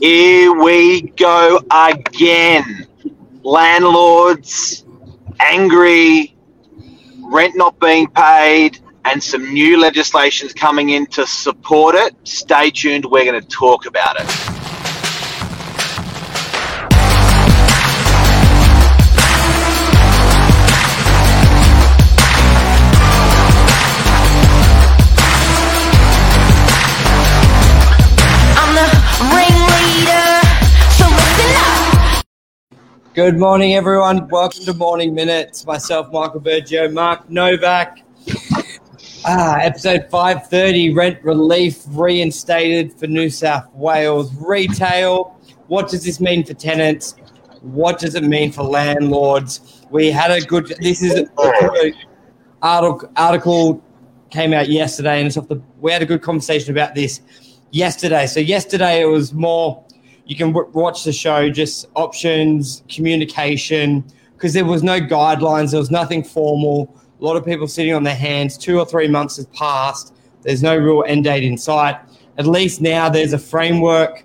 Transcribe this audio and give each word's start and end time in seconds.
Here 0.00 0.50
we 0.54 1.02
go 1.02 1.60
again. 1.70 2.86
Landlords 3.42 4.86
angry, 5.40 6.34
rent 7.24 7.54
not 7.54 7.78
being 7.80 8.08
paid, 8.08 8.78
and 9.04 9.22
some 9.22 9.52
new 9.52 9.78
legislation's 9.78 10.54
coming 10.54 10.90
in 10.90 11.04
to 11.08 11.26
support 11.26 11.94
it. 11.96 12.14
Stay 12.24 12.70
tuned, 12.70 13.04
we're 13.04 13.26
going 13.26 13.42
to 13.42 13.46
talk 13.48 13.84
about 13.84 14.16
it. 14.18 14.59
Good 33.12 33.38
morning, 33.40 33.74
everyone. 33.74 34.28
Welcome 34.28 34.64
to 34.66 34.72
Morning 34.72 35.12
Minutes. 35.12 35.66
Myself, 35.66 36.12
Michael 36.12 36.40
Burgio, 36.40 36.92
Mark 36.92 37.28
Novak. 37.28 38.04
Ah, 39.24 39.56
episode 39.58 40.06
530 40.08 40.94
rent 40.94 41.18
relief 41.24 41.82
reinstated 41.88 42.92
for 42.92 43.08
New 43.08 43.28
South 43.28 43.66
Wales 43.74 44.32
retail. 44.36 45.36
What 45.66 45.88
does 45.88 46.04
this 46.04 46.20
mean 46.20 46.44
for 46.44 46.54
tenants? 46.54 47.16
What 47.62 47.98
does 47.98 48.14
it 48.14 48.22
mean 48.22 48.52
for 48.52 48.62
landlords? 48.62 49.84
We 49.90 50.12
had 50.12 50.30
a 50.30 50.40
good, 50.40 50.68
this 50.80 51.02
is 51.02 51.28
article, 52.62 53.10
article 53.16 53.82
came 54.30 54.52
out 54.52 54.68
yesterday, 54.68 55.18
and 55.18 55.26
it's 55.26 55.36
off 55.36 55.48
the, 55.48 55.60
we 55.80 55.90
had 55.90 56.02
a 56.02 56.06
good 56.06 56.22
conversation 56.22 56.70
about 56.70 56.94
this 56.94 57.22
yesterday. 57.72 58.28
So, 58.28 58.38
yesterday 58.38 59.02
it 59.02 59.06
was 59.06 59.34
more 59.34 59.84
you 60.30 60.36
can 60.36 60.52
w- 60.52 60.70
watch 60.72 61.02
the 61.02 61.12
show, 61.12 61.50
just 61.50 61.88
options, 61.96 62.84
communication, 62.88 64.04
because 64.34 64.54
there 64.54 64.64
was 64.64 64.84
no 64.84 65.00
guidelines, 65.00 65.72
there 65.72 65.80
was 65.80 65.90
nothing 65.90 66.22
formal. 66.22 66.94
A 67.20 67.24
lot 67.24 67.36
of 67.36 67.44
people 67.44 67.66
sitting 67.66 67.92
on 67.92 68.04
their 68.04 68.14
hands. 68.14 68.56
Two 68.56 68.78
or 68.78 68.86
three 68.86 69.08
months 69.08 69.38
has 69.38 69.46
passed. 69.46 70.14
There's 70.42 70.62
no 70.62 70.76
real 70.76 71.02
end 71.04 71.24
date 71.24 71.42
in 71.42 71.58
sight. 71.58 71.96
At 72.38 72.46
least 72.46 72.80
now 72.80 73.08
there's 73.08 73.32
a 73.32 73.40
framework 73.40 74.24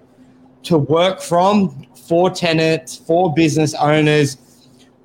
to 0.64 0.78
work 0.78 1.22
from 1.22 1.88
for 2.08 2.30
tenants, 2.30 2.96
for 2.96 3.34
business 3.34 3.74
owners, 3.74 4.38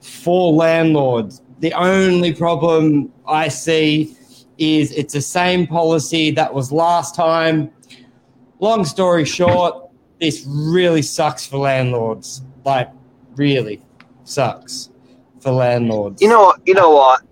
for 0.02 0.52
landlords. 0.52 1.40
The 1.60 1.72
only 1.72 2.34
problem 2.34 3.10
I 3.26 3.48
see 3.48 4.14
is 4.58 4.92
it's 4.92 5.14
the 5.14 5.22
same 5.22 5.66
policy 5.66 6.30
that 6.32 6.52
was 6.52 6.70
last 6.70 7.14
time. 7.14 7.70
Long 8.58 8.84
story 8.84 9.24
short, 9.24 9.89
this 10.20 10.44
really 10.46 11.02
sucks 11.02 11.46
for 11.46 11.58
landlords. 11.58 12.42
Like, 12.64 12.90
really 13.36 13.82
sucks 14.24 14.90
for 15.40 15.50
landlords. 15.50 16.20
You 16.20 16.28
know 16.28 16.40
what? 16.42 16.60
You 16.66 16.74
know 16.74 16.90
what? 16.90 17.22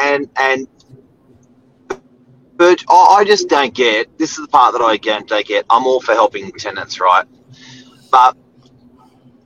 And 0.00 0.28
and 0.36 0.66
but 2.56 2.84
I 2.90 3.24
just 3.26 3.48
don't 3.48 3.72
get. 3.72 4.18
This 4.18 4.32
is 4.32 4.44
the 4.44 4.48
part 4.48 4.72
that 4.72 4.82
I 4.82 4.96
don't 4.98 5.46
get. 5.46 5.64
I'm 5.70 5.86
all 5.86 6.00
for 6.00 6.12
helping 6.12 6.52
tenants, 6.52 7.00
right? 7.00 7.26
But 8.10 8.36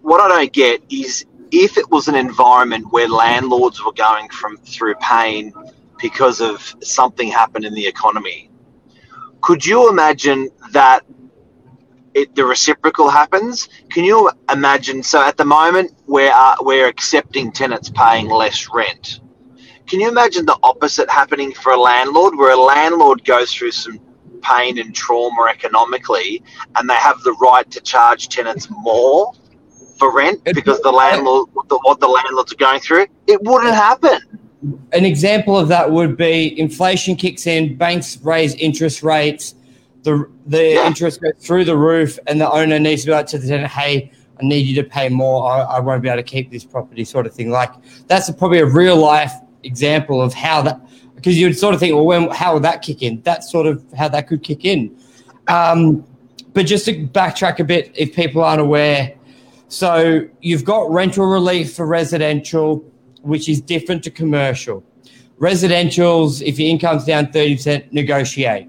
what 0.02 0.20
I 0.20 0.28
don't 0.28 0.52
get 0.52 0.82
is 0.90 1.24
if 1.52 1.78
it 1.78 1.88
was 1.90 2.08
an 2.08 2.16
environment 2.16 2.92
where 2.92 3.08
landlords 3.08 3.84
were 3.84 3.92
going 3.92 4.28
from 4.30 4.56
through 4.58 4.94
pain 4.96 5.52
because 6.00 6.40
of 6.40 6.74
something 6.82 7.28
happened 7.28 7.64
in 7.64 7.74
the 7.74 7.86
economy, 7.86 8.50
could 9.42 9.64
you 9.64 9.88
imagine 9.88 10.48
that 10.72 11.04
it, 12.14 12.34
the 12.34 12.44
reciprocal 12.44 13.08
happens? 13.10 13.68
Can 13.90 14.04
you 14.04 14.30
imagine? 14.50 15.02
So 15.02 15.22
at 15.22 15.36
the 15.36 15.44
moment, 15.44 15.92
we're 16.06 16.32
uh, 16.32 16.56
we're 16.60 16.86
accepting 16.86 17.52
tenants 17.52 17.90
paying 17.90 18.28
less 18.28 18.68
rent. 18.72 19.20
Can 19.86 20.00
you 20.00 20.08
imagine 20.08 20.46
the 20.46 20.58
opposite 20.62 21.10
happening 21.10 21.52
for 21.52 21.72
a 21.72 21.80
landlord, 21.80 22.36
where 22.36 22.52
a 22.52 22.56
landlord 22.56 23.24
goes 23.24 23.52
through 23.52 23.72
some 23.72 24.00
pain 24.42 24.78
and 24.78 24.94
trauma 24.94 25.48
economically, 25.50 26.42
and 26.76 26.88
they 26.88 26.94
have 26.94 27.20
the 27.22 27.32
right 27.32 27.70
to 27.70 27.80
charge 27.80 28.28
tenants 28.28 28.68
more 28.70 29.32
for 29.98 30.12
rent 30.12 30.42
because 30.44 30.80
the 30.80 30.92
landlord, 30.92 31.48
what 31.52 32.00
the 32.00 32.06
landlords 32.06 32.52
are 32.52 32.56
going 32.56 32.80
through? 32.80 33.06
It 33.26 33.42
wouldn't 33.42 33.74
happen. 33.74 34.18
An 34.92 35.04
example 35.04 35.58
of 35.58 35.68
that 35.68 35.90
would 35.90 36.16
be 36.16 36.58
inflation 36.58 37.16
kicks 37.16 37.46
in, 37.46 37.76
banks 37.76 38.18
raise 38.22 38.54
interest 38.54 39.02
rates, 39.02 39.54
the 40.04 40.30
the 40.46 40.84
interest 40.86 41.20
goes 41.20 41.32
through 41.40 41.64
the 41.64 41.76
roof, 41.76 42.18
and 42.26 42.40
the 42.40 42.50
owner 42.50 42.78
needs 42.78 43.02
to 43.02 43.06
be 43.08 43.12
like 43.12 43.26
to 43.26 43.38
the 43.38 43.48
tenant, 43.48 43.70
"Hey, 43.70 44.12
I 44.40 44.44
need 44.44 44.66
you 44.66 44.80
to 44.80 44.88
pay 44.88 45.08
more. 45.08 45.50
I, 45.50 45.60
I 45.62 45.80
won't 45.80 46.02
be 46.02 46.08
able 46.08 46.22
to 46.22 46.22
keep 46.22 46.50
this 46.50 46.64
property," 46.64 47.04
sort 47.04 47.26
of 47.26 47.34
thing. 47.34 47.50
Like 47.50 47.72
that's 48.06 48.28
a, 48.28 48.32
probably 48.32 48.60
a 48.60 48.66
real 48.66 48.96
life 48.96 49.32
example 49.64 50.22
of 50.22 50.32
how 50.32 50.62
that. 50.62 50.80
Because 51.16 51.38
you 51.38 51.46
would 51.46 51.58
sort 51.58 51.74
of 51.74 51.80
think, 51.80 51.94
well, 51.94 52.04
when 52.04 52.30
how 52.30 52.54
would 52.54 52.62
that 52.64 52.82
kick 52.82 53.02
in? 53.02 53.22
That's 53.22 53.50
sort 53.50 53.66
of 53.66 53.82
how 53.96 54.08
that 54.08 54.28
could 54.28 54.42
kick 54.42 54.64
in. 54.64 54.94
Um, 55.48 56.04
but 56.52 56.66
just 56.66 56.84
to 56.84 57.06
backtrack 57.08 57.58
a 57.58 57.64
bit, 57.64 57.90
if 57.94 58.14
people 58.14 58.44
aren't 58.44 58.60
aware, 58.60 59.14
so 59.68 60.28
you've 60.40 60.64
got 60.64 60.90
rental 60.90 61.26
relief 61.26 61.74
for 61.74 61.86
residential, 61.86 62.84
which 63.22 63.48
is 63.48 63.60
different 63.60 64.04
to 64.04 64.10
commercial. 64.10 64.84
Residentials, 65.40 66.42
if 66.42 66.58
your 66.58 66.68
income's 66.68 67.04
down 67.04 67.26
30%, 67.26 67.90
negotiate. 67.92 68.68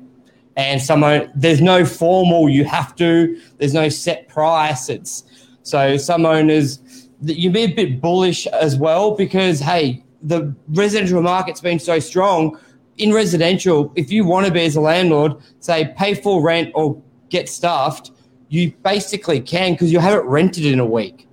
And 0.57 0.81
someone 0.81 1.31
there's 1.35 1.61
no 1.61 1.83
formal 1.85 2.49
you 2.49 2.63
have 2.63 2.95
to, 2.95 3.39
there's 3.57 3.73
no 3.73 3.89
set 3.89 4.27
price. 4.29 4.89
It's 4.89 5.23
so 5.63 5.97
some 5.97 6.25
owners 6.25 6.79
you 7.21 7.49
be 7.49 7.63
a 7.63 7.73
bit 7.73 8.01
bullish 8.01 8.45
as 8.47 8.77
well 8.77 9.15
because 9.15 9.59
hey, 9.59 10.03
the 10.21 10.53
residential 10.69 11.21
market's 11.21 11.61
been 11.61 11.79
so 11.79 11.99
strong. 11.99 12.59
In 12.97 13.13
residential, 13.13 13.91
if 13.95 14.11
you 14.11 14.25
want 14.25 14.47
to 14.47 14.53
be 14.53 14.63
as 14.63 14.75
a 14.75 14.81
landlord, 14.81 15.33
say 15.59 15.93
pay 15.97 16.13
full 16.13 16.41
rent 16.41 16.71
or 16.75 17.01
get 17.29 17.49
stuffed, 17.49 18.11
you 18.49 18.71
basically 18.83 19.41
can 19.41 19.73
because 19.73 19.91
you 19.91 19.99
haven't 19.99 20.25
rented 20.25 20.65
in 20.65 20.79
a 20.79 20.85
week. 20.85 21.27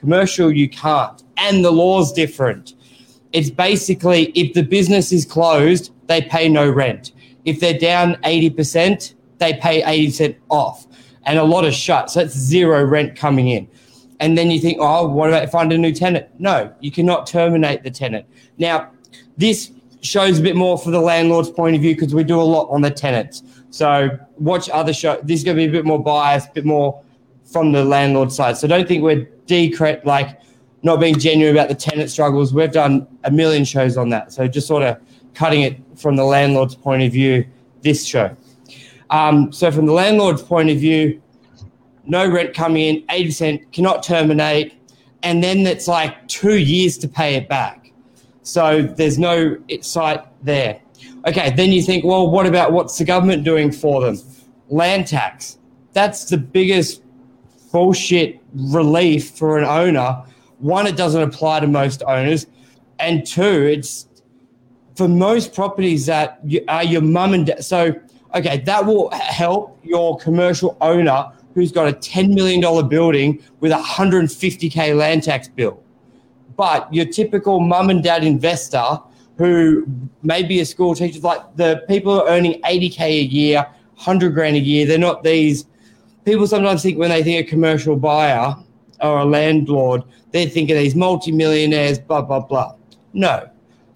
Commercial, 0.00 0.50
you 0.50 0.68
can't. 0.68 1.22
And 1.36 1.64
the 1.64 1.70
law's 1.70 2.12
different. 2.12 2.74
It's 3.32 3.50
basically 3.50 4.26
if 4.34 4.54
the 4.54 4.62
business 4.62 5.12
is 5.12 5.24
closed, 5.24 5.92
they 6.06 6.22
pay 6.22 6.48
no 6.48 6.68
rent. 6.70 7.12
If 7.44 7.60
they're 7.60 7.78
down 7.78 8.14
80%, 8.16 9.14
they 9.38 9.54
pay 9.54 9.82
80% 9.82 10.36
off. 10.48 10.86
And 11.24 11.38
a 11.38 11.44
lot 11.44 11.64
of 11.64 11.74
shut. 11.74 12.10
So 12.10 12.20
it's 12.20 12.36
zero 12.36 12.84
rent 12.84 13.16
coming 13.16 13.48
in. 13.48 13.68
And 14.20 14.38
then 14.38 14.50
you 14.50 14.60
think, 14.60 14.78
oh, 14.80 15.08
what 15.08 15.28
about 15.28 15.50
find 15.50 15.72
a 15.72 15.78
new 15.78 15.92
tenant? 15.92 16.28
No, 16.38 16.72
you 16.80 16.90
cannot 16.90 17.26
terminate 17.26 17.82
the 17.82 17.90
tenant. 17.90 18.26
Now, 18.58 18.90
this 19.36 19.72
shows 20.02 20.38
a 20.38 20.42
bit 20.42 20.56
more 20.56 20.78
for 20.78 20.90
the 20.90 21.00
landlord's 21.00 21.50
point 21.50 21.76
of 21.76 21.82
view 21.82 21.94
because 21.94 22.14
we 22.14 22.24
do 22.24 22.40
a 22.40 22.42
lot 22.42 22.68
on 22.70 22.82
the 22.82 22.90
tenants. 22.90 23.42
So 23.70 24.10
watch 24.38 24.68
other 24.70 24.92
show. 24.92 25.20
This 25.22 25.40
is 25.40 25.44
going 25.44 25.56
to 25.56 25.62
be 25.62 25.68
a 25.68 25.72
bit 25.72 25.84
more 25.84 26.02
biased, 26.02 26.50
a 26.50 26.52
bit 26.52 26.64
more 26.64 27.02
from 27.44 27.72
the 27.72 27.84
landlord 27.84 28.32
side. 28.32 28.56
So 28.56 28.66
don't 28.66 28.86
think 28.86 29.02
we're 29.02 29.28
decret 29.46 30.04
like 30.04 30.40
not 30.82 31.00
being 31.00 31.18
genuine 31.18 31.54
about 31.54 31.68
the 31.68 31.74
tenant 31.74 32.10
struggles. 32.10 32.52
We've 32.52 32.72
done 32.72 33.06
a 33.24 33.30
million 33.30 33.64
shows 33.64 33.96
on 33.96 34.08
that. 34.10 34.32
So 34.32 34.48
just 34.48 34.66
sort 34.66 34.82
of 34.82 35.00
cutting 35.34 35.62
it 35.62 35.78
from 35.96 36.16
the 36.16 36.24
landlord's 36.24 36.74
point 36.74 37.02
of 37.02 37.12
view. 37.12 37.46
This 37.82 38.04
show. 38.06 38.36
Um, 39.10 39.52
so 39.52 39.70
from 39.70 39.86
the 39.86 39.92
landlord's 39.92 40.42
point 40.42 40.70
of 40.70 40.78
view, 40.78 41.20
no 42.04 42.28
rent 42.28 42.54
coming 42.54 42.82
in, 42.82 43.06
80% 43.06 43.72
cannot 43.72 44.02
terminate, 44.02 44.74
and 45.22 45.42
then 45.42 45.66
it's 45.66 45.86
like 45.86 46.26
two 46.28 46.58
years 46.58 46.98
to 46.98 47.08
pay 47.08 47.34
it 47.36 47.48
back. 47.48 47.92
So 48.42 48.82
there's 48.82 49.18
no 49.18 49.56
site 49.82 50.20
there. 50.44 50.80
Okay, 51.26 51.50
then 51.50 51.70
you 51.70 51.82
think, 51.82 52.04
well, 52.04 52.30
what 52.30 52.46
about 52.46 52.72
what's 52.72 52.98
the 52.98 53.04
government 53.04 53.44
doing 53.44 53.70
for 53.70 54.00
them? 54.00 54.18
Land 54.68 55.06
tax. 55.06 55.58
That's 55.92 56.24
the 56.24 56.38
biggest 56.38 57.02
bullshit 57.70 58.40
relief 58.54 59.30
for 59.30 59.58
an 59.58 59.64
owner. 59.64 60.24
One, 60.58 60.86
it 60.86 60.96
doesn't 60.96 61.22
apply 61.22 61.60
to 61.60 61.66
most 61.66 62.02
owners, 62.06 62.46
and 62.98 63.26
two, 63.26 63.42
it's 63.42 64.06
for 64.96 65.08
most 65.08 65.54
properties 65.54 66.06
that 66.06 66.40
are 66.68 66.84
your 66.84 67.02
mum 67.02 67.34
and 67.34 67.46
dad. 67.46 67.64
So, 67.64 67.94
okay, 68.34 68.58
that 68.58 68.84
will 68.84 69.10
help 69.10 69.78
your 69.82 70.18
commercial 70.18 70.76
owner 70.80 71.32
who's 71.54 71.72
got 71.72 71.88
a 71.88 71.92
$10 71.92 72.34
million 72.34 72.60
building 72.88 73.42
with 73.60 73.72
a 73.72 73.76
150K 73.76 74.96
land 74.96 75.22
tax 75.22 75.48
bill. 75.48 75.82
But 76.56 76.92
your 76.92 77.06
typical 77.06 77.60
mum 77.60 77.90
and 77.90 78.02
dad 78.02 78.24
investor 78.24 78.98
who 79.36 79.86
may 80.22 80.42
be 80.42 80.60
a 80.60 80.66
school 80.66 80.94
teacher, 80.94 81.20
like 81.20 81.56
the 81.56 81.84
people 81.88 82.20
are 82.20 82.28
earning 82.28 82.60
80K 82.62 83.00
a 83.00 83.22
year, 83.22 83.66
100 83.94 84.34
grand 84.34 84.56
a 84.56 84.60
year, 84.60 84.86
they're 84.86 84.98
not 84.98 85.22
these 85.22 85.66
people 86.24 86.46
sometimes 86.46 86.82
think 86.82 86.98
when 86.98 87.10
they 87.10 87.22
think 87.22 87.46
a 87.46 87.50
commercial 87.50 87.96
buyer 87.96 88.54
or 89.00 89.18
a 89.18 89.24
landlord, 89.24 90.02
they're 90.30 90.48
thinking 90.48 90.76
these 90.76 90.94
multimillionaires, 90.94 91.98
blah, 91.98 92.22
blah, 92.22 92.40
blah. 92.40 92.74
No, 93.12 93.48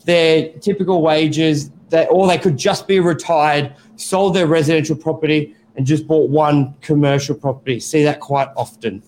their 0.07 0.49
typical 0.61 1.03
wages, 1.03 1.71
that 1.91 2.09
or 2.11 2.27
they 2.27 2.39
could 2.39 2.57
just 2.57 2.89
be 2.89 3.01
retired, 3.01 3.75
sold 3.97 4.35
their 4.35 4.47
residential 4.47 4.97
property, 4.97 5.55
and 5.77 5.85
just 5.85 6.07
bought 6.07 6.31
one 6.31 6.75
commercial 6.81 7.35
property. 7.35 7.79
See 7.79 8.03
that 8.05 8.21
quite 8.21 8.49
often. 8.57 9.03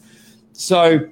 So 0.53 1.09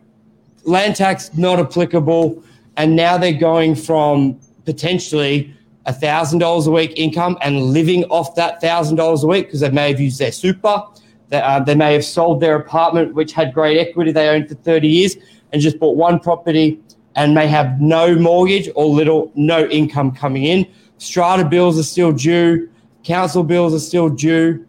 land 0.65 0.97
tax 0.97 1.33
not 1.35 1.59
applicable, 1.59 2.43
and 2.77 2.95
now 2.95 3.17
they're 3.17 3.33
going 3.33 3.75
from 3.75 4.39
potentially 4.65 5.55
thousand 5.93 6.41
dollars 6.41 6.67
a 6.67 6.71
week 6.71 6.93
income 6.97 7.39
and 7.43 7.63
living 7.63 8.05
off 8.05 8.35
that 8.35 8.61
thousand 8.61 8.97
dollars 8.97 9.23
a 9.23 9.27
week 9.27 9.47
because 9.47 9.61
they 9.61 9.71
may 9.71 9.89
have 9.89 10.01
used 10.01 10.19
their 10.19 10.33
super. 10.33 10.83
They, 11.29 11.41
uh, 11.41 11.61
they 11.61 11.77
may 11.77 11.93
have 11.93 12.05
sold 12.05 12.41
their 12.41 12.57
apartment, 12.57 13.15
which 13.15 13.33
had 13.33 13.55
great 13.55 13.79
equity 13.79 14.13
they 14.13 14.29
owned 14.29 14.49
for 14.49 14.55
30 14.57 14.89
years, 14.89 15.17
and 15.53 15.63
just 15.63 15.79
bought 15.79 15.97
one 15.97 16.19
property 16.19 16.81
and 17.17 17.35
may 17.35 17.47
have 17.47 17.81
no 17.81 18.15
mortgage 18.15 18.69
or 18.77 18.87
little 18.87 19.33
no 19.35 19.67
income 19.67 20.13
coming 20.13 20.45
in. 20.45 20.67
Strata 20.99 21.45
bills 21.45 21.79
are 21.79 21.83
still 21.83 22.13
due, 22.13 22.71
council 23.03 23.43
bills 23.43 23.75
are 23.75 23.81
still 23.81 24.09
due. 24.09 24.67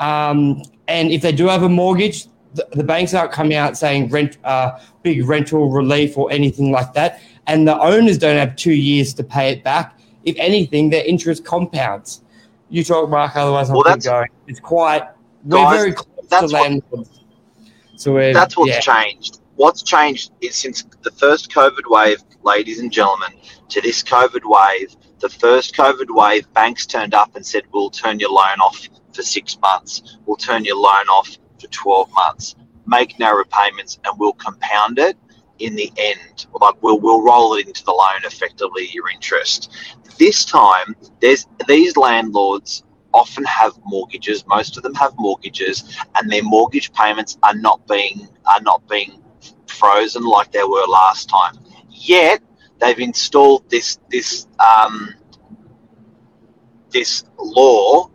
Um, 0.00 0.62
and 0.88 1.10
if 1.10 1.22
they 1.22 1.32
do 1.32 1.46
have 1.46 1.62
a 1.62 1.68
mortgage, 1.68 2.26
the, 2.54 2.66
the 2.72 2.84
banks 2.84 3.14
aren't 3.14 3.32
coming 3.32 3.56
out 3.56 3.76
saying 3.78 4.10
rent, 4.10 4.38
uh, 4.44 4.78
big 5.02 5.26
rental 5.26 5.70
relief 5.70 6.18
or 6.18 6.30
anything 6.30 6.70
like 6.72 6.92
that. 6.94 7.20
And 7.46 7.66
the 7.66 7.78
owners 7.80 8.18
don't 8.18 8.36
have 8.36 8.56
two 8.56 8.72
years 8.72 9.14
to 9.14 9.24
pay 9.24 9.50
it 9.50 9.62
back. 9.64 9.98
If 10.24 10.36
anything, 10.38 10.90
their 10.90 11.04
interest 11.04 11.44
compounds. 11.44 12.22
You 12.70 12.82
talk, 12.82 13.08
Mark, 13.08 13.36
otherwise 13.36 13.70
I'll 13.70 13.76
Well, 13.76 13.94
keep 13.94 14.04
going. 14.04 14.28
It's 14.46 14.60
quite, 14.60 15.02
we're 15.44 15.70
very 15.70 15.92
close 15.92 16.40
to 16.40 16.46
landlords. 16.48 17.20
So 17.96 18.14
we're, 18.14 18.32
That's 18.32 18.56
what's 18.56 18.70
yeah. 18.70 18.80
changed. 18.80 19.40
What's 19.56 19.82
changed 19.82 20.32
is 20.40 20.56
since 20.56 20.84
the 21.02 21.12
first 21.12 21.50
COVID 21.50 21.88
wave, 21.88 22.18
ladies 22.42 22.80
and 22.80 22.90
gentlemen, 22.90 23.30
to 23.68 23.80
this 23.80 24.02
COVID 24.02 24.42
wave, 24.44 24.96
the 25.20 25.28
first 25.28 25.76
COVID 25.76 26.06
wave, 26.08 26.52
banks 26.52 26.86
turned 26.86 27.14
up 27.14 27.36
and 27.36 27.46
said, 27.46 27.62
We'll 27.72 27.90
turn 27.90 28.18
your 28.18 28.30
loan 28.30 28.58
off 28.60 28.88
for 29.14 29.22
six 29.22 29.56
months. 29.60 30.18
We'll 30.26 30.36
turn 30.36 30.64
your 30.64 30.76
loan 30.76 31.08
off 31.08 31.36
for 31.60 31.68
12 31.68 32.10
months. 32.12 32.56
Make 32.86 33.18
no 33.18 33.32
repayments 33.32 33.98
and 34.04 34.18
we'll 34.18 34.32
compound 34.34 34.98
it 34.98 35.16
in 35.60 35.76
the 35.76 35.92
end. 35.96 36.46
Like 36.60 36.82
we'll, 36.82 36.98
we'll 36.98 37.22
roll 37.22 37.54
it 37.54 37.66
into 37.66 37.84
the 37.84 37.92
loan 37.92 38.24
effectively, 38.24 38.88
your 38.92 39.08
interest. 39.08 39.72
This 40.18 40.44
time, 40.44 40.96
there's 41.20 41.46
these 41.68 41.96
landlords 41.96 42.82
often 43.12 43.44
have 43.44 43.72
mortgages. 43.84 44.44
Most 44.46 44.76
of 44.76 44.82
them 44.82 44.94
have 44.94 45.14
mortgages, 45.16 45.96
and 46.16 46.30
their 46.30 46.42
mortgage 46.42 46.92
payments 46.92 47.38
are 47.42 47.54
not 47.54 47.86
being 47.86 48.28
are 48.46 48.60
not 48.60 48.86
being 48.88 49.22
frozen 49.74 50.24
like 50.24 50.52
they 50.52 50.62
were 50.62 50.86
last 50.86 51.28
time. 51.28 51.58
Yet 51.90 52.40
they've 52.80 52.98
installed 52.98 53.68
this 53.70 53.98
this 54.10 54.46
um, 54.58 55.14
this 56.90 57.24
law 57.38 58.10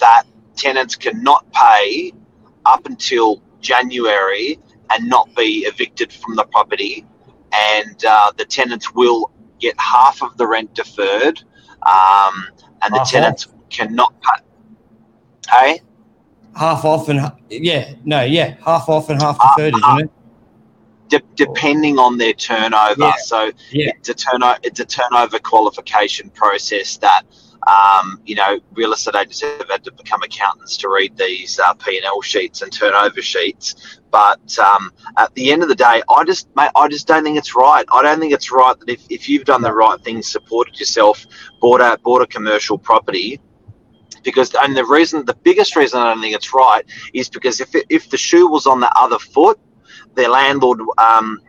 that 0.00 0.24
tenants 0.56 0.96
cannot 0.96 1.50
pay 1.52 2.12
up 2.66 2.86
until 2.86 3.42
January 3.60 4.58
and 4.90 5.08
not 5.08 5.34
be 5.34 5.66
evicted 5.66 6.12
from 6.12 6.36
the 6.36 6.44
property, 6.44 7.06
and 7.52 8.04
uh, 8.04 8.32
the 8.36 8.44
tenants 8.44 8.94
will 8.94 9.30
get 9.60 9.74
half 9.78 10.22
of 10.22 10.36
the 10.36 10.46
rent 10.46 10.74
deferred, 10.74 11.42
um, 11.82 12.46
and 12.82 12.92
the 12.92 12.98
Half 12.98 13.10
tenants 13.10 13.48
cannot 13.70 14.14
pay. 14.20 14.42
Hey, 15.50 15.80
half 16.56 16.84
off 16.84 17.08
and 17.08 17.32
yeah, 17.50 17.94
no, 18.04 18.22
yeah, 18.22 18.56
half 18.64 18.88
off 18.88 19.10
and 19.10 19.20
half 19.20 19.38
deferred, 19.40 19.74
isn't 19.74 20.00
it? 20.00 20.10
De- 21.08 21.22
depending 21.34 21.98
on 21.98 22.18
their 22.18 22.32
turnover. 22.32 22.94
Yeah. 22.98 23.12
So 23.24 23.50
Yeah. 23.70 23.90
it's 23.96 24.08
a 24.08 24.14
turnover. 24.14 24.58
It's 24.62 24.80
a 24.80 24.84
turnover 24.84 25.38
qualification 25.38 26.30
process 26.30 26.96
that 26.98 27.22
um, 27.66 28.20
you 28.26 28.34
know 28.34 28.60
real 28.72 28.92
estate 28.92 29.14
agents 29.14 29.40
have 29.40 29.68
had 29.70 29.82
to 29.84 29.92
become 29.92 30.22
accountants 30.22 30.76
to 30.78 30.88
read 30.88 31.16
these 31.16 31.58
uh, 31.58 31.72
P 31.74 31.96
and 31.96 32.04
L 32.04 32.20
sheets 32.20 32.62
and 32.62 32.70
turnover 32.72 33.22
sheets. 33.22 33.98
But 34.10 34.56
um, 34.58 34.92
at 35.16 35.34
the 35.34 35.50
end 35.50 35.62
of 35.62 35.68
the 35.68 35.74
day, 35.74 36.02
I 36.08 36.24
just 36.24 36.48
mate, 36.54 36.70
I 36.76 36.88
just 36.88 37.06
don't 37.06 37.24
think 37.24 37.38
it's 37.38 37.56
right. 37.56 37.84
I 37.92 38.02
don't 38.02 38.20
think 38.20 38.32
it's 38.32 38.52
right 38.52 38.78
that 38.78 38.88
if, 38.88 39.02
if 39.10 39.28
you've 39.28 39.44
done 39.44 39.62
the 39.62 39.72
right 39.72 40.00
thing, 40.00 40.22
supported 40.22 40.78
yourself, 40.78 41.24
bought 41.60 41.80
a 41.80 41.98
bought 42.02 42.22
a 42.22 42.26
commercial 42.26 42.78
property. 42.78 43.40
Because 44.22 44.54
and 44.54 44.74
the 44.74 44.84
reason, 44.86 45.24
the 45.26 45.34
biggest 45.42 45.76
reason 45.76 46.00
I 46.00 46.12
don't 46.12 46.22
think 46.22 46.34
it's 46.34 46.54
right 46.54 46.84
is 47.12 47.28
because 47.28 47.60
if 47.60 47.74
it, 47.74 47.84
if 47.90 48.08
the 48.08 48.16
shoe 48.16 48.46
was 48.46 48.66
on 48.66 48.80
the 48.80 48.90
other 48.96 49.18
foot, 49.18 49.58
their 50.14 50.28
landlord 50.28 50.80
um, 50.98 51.40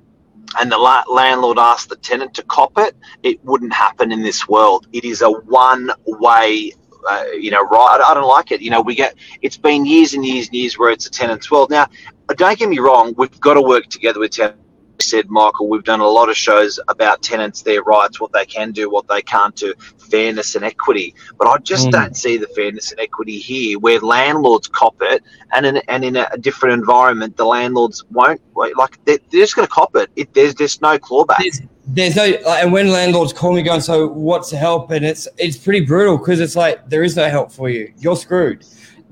and 0.60 0.72
the 0.72 0.78
la- 0.78 1.04
landlord 1.12 1.58
asked 1.60 1.90
the 1.90 1.96
tenant 1.98 2.34
to 2.36 2.44
cop 2.44 2.74
it, 2.78 2.96
it 3.24 3.44
wouldn't 3.44 3.74
happen 3.74 4.12
in 4.12 4.22
this 4.22 4.48
world. 4.48 4.88
It 4.94 5.04
is 5.06 5.22
a 5.22 5.30
one 5.30 5.92
way. 6.06 6.72
Uh, 7.08 7.26
you 7.40 7.52
know, 7.52 7.62
right? 7.64 8.02
I 8.04 8.16
don't 8.16 8.28
like 8.28 8.52
it. 8.52 8.62
You 8.62 8.72
know, 8.72 8.82
we 8.82 8.96
get. 8.96 9.16
It's 9.44 9.58
been 9.58 9.86
years 9.86 10.16
and 10.16 10.26
years 10.26 10.48
and 10.48 10.56
years 10.56 10.80
where 10.80 10.90
it's 10.90 11.06
a 11.06 11.12
tenant's 11.12 11.52
world. 11.52 11.70
Now, 11.70 11.88
don't 12.36 12.58
get 12.58 12.68
me 12.68 12.80
wrong. 12.80 13.14
We've 13.16 13.40
got 13.40 13.54
to 13.54 13.62
work 13.62 13.88
together 13.88 14.20
with 14.20 14.32
tenants. 14.32 14.65
Said 15.02 15.30
Michael, 15.30 15.68
we've 15.68 15.84
done 15.84 16.00
a 16.00 16.08
lot 16.08 16.30
of 16.30 16.38
shows 16.38 16.80
about 16.88 17.22
tenants, 17.22 17.62
their 17.64 17.82
rights, 17.84 18.20
what 18.20 18.32
they 18.32 18.46
can 18.46 18.72
do, 18.72 18.90
what 18.90 19.08
they 19.08 19.22
can't 19.22 19.56
do, 19.56 19.74
fairness 20.10 20.56
and 20.56 20.64
equity. 20.64 21.14
But 21.38 21.48
I 21.48 21.58
just 21.60 21.88
Mm. 21.88 21.92
don't 21.92 22.18
see 22.18 22.38
the 22.38 22.48
fairness 22.48 22.92
and 22.92 23.00
equity 23.00 23.38
here, 23.40 23.78
where 23.80 24.00
landlords 24.00 24.68
cop 24.68 24.96
it, 25.02 25.24
and 25.52 25.66
in 25.66 25.78
and 25.88 26.04
in 26.06 26.16
a 26.16 26.38
different 26.40 26.74
environment, 26.74 27.38
the 27.38 27.46
landlords 27.46 28.04
won't. 28.12 28.42
Like 28.56 29.04
they're, 29.06 29.20
they're 29.32 29.42
just 29.42 29.56
going 29.56 29.68
to 29.68 29.74
cop 29.74 29.96
it. 29.96 30.10
it. 30.16 30.34
There's 30.34 30.54
just 30.56 30.82
no 30.82 30.98
clawback. 30.98 31.38
There's, 31.40 31.62
there's 31.88 32.16
no, 32.16 32.28
like, 32.46 32.64
and 32.64 32.72
when 32.72 32.90
landlords 32.90 33.34
call 33.34 33.54
me 33.54 33.62
going, 33.62 33.82
so 33.82 34.08
what's 34.08 34.50
the 34.50 34.58
help? 34.58 34.92
And 34.92 35.06
it's 35.06 35.28
it's 35.38 35.58
pretty 35.58 35.82
brutal 35.86 36.18
because 36.18 36.40
it's 36.40 36.56
like 36.56 36.90
there 36.90 37.04
is 37.04 37.16
no 37.16 37.30
help 37.30 37.52
for 37.52 37.70
you. 37.70 37.94
You're 37.98 38.16
screwed 38.16 38.66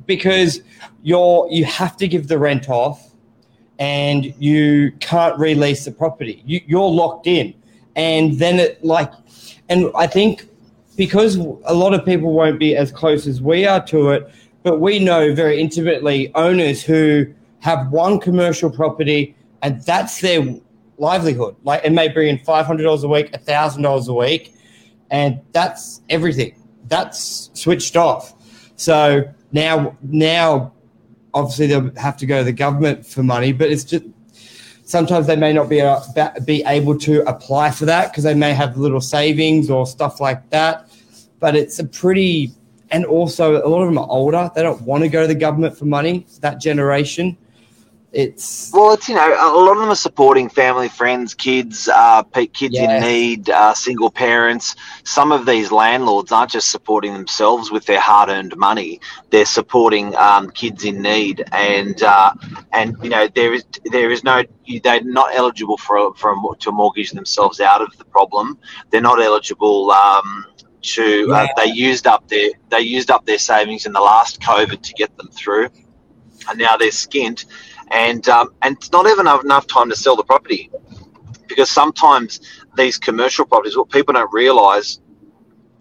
because 0.06 0.62
you're 1.02 1.48
you 1.52 1.66
have 1.66 1.98
to 1.98 2.08
give 2.08 2.28
the 2.28 2.38
rent 2.38 2.70
off, 2.70 3.13
and 3.80 4.34
you 4.38 4.92
can't 5.00 5.38
release 5.38 5.86
the 5.86 5.92
property. 5.92 6.42
You, 6.46 6.62
you're 6.66 6.90
locked 6.90 7.28
in, 7.28 7.54
and 7.96 8.40
then 8.40 8.60
it 8.60 8.84
like, 8.84 9.12
and 9.70 9.92
I 9.96 10.08
think 10.08 10.48
because 10.96 11.36
a 11.36 11.74
lot 11.74 11.94
of 11.94 12.06
people 12.06 12.34
won't 12.34 12.60
be 12.60 12.76
as 12.76 12.92
close 12.92 13.26
as 13.28 13.42
we 13.42 13.66
are 13.66 13.84
to 13.88 14.12
it, 14.12 14.30
but 14.62 14.80
we 14.80 15.00
know 15.00 15.34
very 15.34 15.60
intimately 15.60 16.32
owners 16.36 16.84
who 16.84 17.26
have 17.60 17.92
one 17.92 18.20
commercial 18.20 18.70
property 18.70 19.36
and 19.64 19.82
that's 19.84 20.22
their 20.22 20.46
livelihood. 20.98 21.56
Like 21.64 21.84
it 21.84 21.92
may 21.92 22.10
bring 22.10 22.28
in 22.28 22.38
five 22.40 22.66
hundred 22.68 22.84
dollars 22.84 23.04
a 23.04 23.08
week, 23.08 23.34
thousand 23.42 23.82
dollars 23.82 24.08
a 24.08 24.14
week, 24.14 24.54
and 25.10 25.40
that's 25.54 26.02
everything. 26.10 26.56
That's 26.88 27.50
switched 27.54 27.96
off. 27.96 28.34
So 28.76 29.24
now, 29.52 29.98
now, 30.04 30.74
obviously 31.34 31.68
they'll 31.68 31.94
have 31.96 32.18
to 32.18 32.26
go 32.26 32.40
to 32.40 32.44
the 32.44 32.54
government 32.54 33.06
for 33.06 33.24
money, 33.24 33.52
but 33.52 33.72
it's 33.72 33.84
just 33.84 34.06
sometimes 34.86 35.28
they 35.28 35.36
may 35.36 35.54
not 35.54 35.70
be 35.70 35.82
uh, 35.82 36.00
be 36.46 36.64
able 36.66 36.98
to 37.00 37.28
apply 37.28 37.72
for 37.72 37.86
that 37.86 38.12
because 38.12 38.24
they 38.24 38.34
may 38.34 38.54
have 38.54 38.78
little 38.78 39.02
savings 39.02 39.70
or 39.70 39.86
stuff 39.86 40.20
like 40.20 40.50
that. 40.50 40.90
But 41.40 41.56
it's 41.56 41.80
a 41.80 41.86
pretty, 41.86 42.54
and 42.92 43.06
also 43.06 43.66
a 43.66 43.68
lot 43.68 43.82
of 43.82 43.88
them 43.88 43.98
are 43.98 44.08
older. 44.10 44.52
They 44.56 44.64
don't 44.64 44.82
want 44.82 45.04
to 45.04 45.10
go 45.10 45.22
to 45.22 45.28
the 45.28 45.36
government 45.36 45.78
for 45.78 45.86
money. 45.86 46.26
That 46.42 46.60
generation, 46.62 47.38
it's 48.14 48.72
Well, 48.72 48.94
it's 48.94 49.10
you 49.10 49.16
know 49.16 49.28
a 49.28 49.58
lot 49.58 49.72
of 49.74 49.80
them 49.80 49.90
are 49.90 49.96
supporting 49.96 50.48
family, 50.48 50.88
friends, 50.88 51.34
kids, 51.34 51.90
uh, 51.90 52.24
kids 52.54 52.76
Yeah. 52.76 52.98
in 52.98 53.02
need, 53.02 53.50
uh, 53.50 53.74
single 53.74 54.12
parents. 54.12 54.76
Some 55.04 55.32
of 55.32 55.46
these 55.48 55.72
landlords 55.72 56.32
aren't 56.32 56.52
just 56.52 56.70
supporting 56.70 57.14
themselves 57.14 57.72
with 57.72 57.86
their 57.86 58.00
hard-earned 58.00 58.56
money; 58.56 59.00
they're 59.32 59.46
supporting 59.46 60.16
um, 60.16 60.52
kids 60.52 60.84
in 60.86 61.02
need, 61.02 61.44
and 61.52 62.02
uh, 62.04 62.34
and 62.72 62.96
you 63.02 63.10
know 63.10 63.28
there 63.34 63.54
is 63.54 63.66
there 63.92 64.12
is 64.12 64.24
no 64.24 64.44
they're 64.84 65.04
not 65.04 65.34
eligible 65.34 65.78
for 65.78 66.14
for 66.14 66.32
a, 66.34 66.58
to 66.60 66.72
mortgage 66.72 67.12
themselves 67.12 67.60
out 67.60 67.82
of 67.82 67.98
the 67.98 68.06
problem. 68.06 68.60
They're 68.92 69.02
not 69.02 69.22
eligible. 69.22 69.92
Um, 69.92 70.46
to 70.84 71.32
uh, 71.34 71.48
they 71.56 71.68
used 71.72 72.08
up 72.08 72.28
their 72.28 72.50
they 72.70 72.82
used 72.82 73.10
up 73.10 73.26
their 73.26 73.40
savings 73.40 73.86
in 73.86 73.94
the 73.94 74.02
last 74.02 74.42
COVID 74.42 74.82
to 74.82 74.94
get 74.96 75.16
them 75.16 75.30
through, 75.30 75.70
and 76.50 76.60
now 76.60 76.76
they're 76.76 76.90
skint 76.90 77.46
and 77.94 78.28
um, 78.30 78.50
and 78.64 78.78
it's 78.78 78.92
not 78.92 79.08
even 79.08 79.28
enough 79.28 79.68
time 79.68 79.90
to 79.90 79.96
sell 79.96 80.16
the 80.18 80.24
property 80.26 80.72
because 81.48 81.70
sometimes 81.70 82.42
these 82.78 82.98
commercial 82.98 83.46
properties, 83.46 83.78
what 83.78 83.90
people 83.90 84.14
don't 84.14 84.32
realise, 84.34 85.00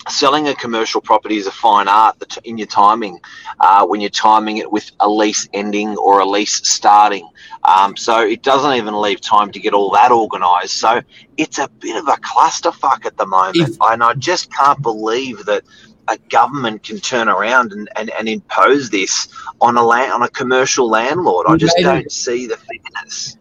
selling 0.09 0.49
a 0.49 0.55
commercial 0.55 1.01
property 1.01 1.37
is 1.37 1.47
a 1.47 1.53
fine 1.53 1.89
art 1.89 2.17
in 2.45 2.59
your 2.59 2.67
timing 2.67 3.21
uh, 3.61 3.87
when 3.87 4.01
you're 4.01 4.11
timing 4.11 4.59
it 4.59 4.71
with 4.71 4.91
a 5.01 5.09
lease 5.09 5.49
ending 5.55 5.97
or 5.97 6.21
a 6.21 6.27
lease 6.27 6.67
starting. 6.69 7.29
Um, 7.65 7.97
so 7.97 8.21
it 8.21 8.43
doesn't 8.43 8.75
even 8.75 8.95
leave 9.01 9.21
time 9.21 9.53
to 9.53 9.61
get 9.61 9.75
all 9.75 9.91
that 9.93 10.13
organised. 10.13 10.79
So 10.79 11.03
it's 11.39 11.59
a 11.59 11.69
bit 11.69 11.97
of 11.97 12.09
a 12.09 12.19
clusterfuck 12.21 13.07
at 13.07 13.17
the 13.17 13.27
moment, 13.27 13.57
If- 13.71 13.79
and 13.81 14.03
I 14.05 14.15
just 14.15 14.53
can't 14.53 14.83
believe 14.83 15.45
that 15.47 15.65
a 16.09 16.19
government 16.31 16.83
can 16.83 16.99
turn 16.99 17.29
around 17.29 17.73
and, 17.73 17.89
and, 17.97 18.11
and 18.11 18.29
impose 18.29 18.91
this 18.91 19.29
on 19.61 19.77
a 19.77 19.83
land 19.83 20.13
on 20.13 20.23
a 20.23 20.29
commercial 20.29 20.89
landlord. 20.89 21.47
I 21.49 21.57
just 21.57 21.77
don't 21.79 21.99
it- 22.07 22.13
see 22.13 22.47
the 22.47 22.57
fairness. 22.57 23.37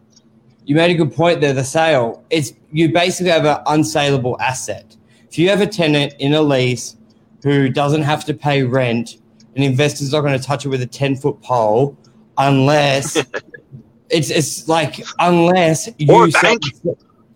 you 0.65 0.75
made 0.75 0.91
a 0.91 0.93
good 0.95 1.13
point 1.13 1.41
there. 1.41 1.53
The 1.53 1.63
sale, 1.63 2.23
it's 2.29 2.53
you 2.71 2.91
basically 2.93 3.31
have 3.31 3.45
an 3.45 3.57
unsaleable 3.65 4.39
asset. 4.39 4.95
If 5.29 5.37
you 5.39 5.49
have 5.49 5.61
a 5.61 5.67
tenant 5.67 6.13
in 6.19 6.33
a 6.33 6.41
lease 6.41 6.97
who 7.43 7.69
doesn't 7.69 8.03
have 8.03 8.25
to 8.25 8.33
pay 8.33 8.63
rent 8.63 9.17
an 9.55 9.63
investor's 9.63 10.13
not 10.13 10.21
going 10.21 10.37
to 10.39 10.45
touch 10.45 10.65
it 10.65 10.69
with 10.69 10.81
a 10.81 10.85
10 10.87 11.17
foot 11.17 11.41
pole 11.41 11.97
unless 12.37 13.17
it's 14.09 14.29
it's 14.29 14.67
like 14.69 15.03
unless 15.19 15.89
you 15.97 16.13
Or 16.13 16.25
a 16.27 16.31
sell- 16.31 16.41
bank. 16.41 16.63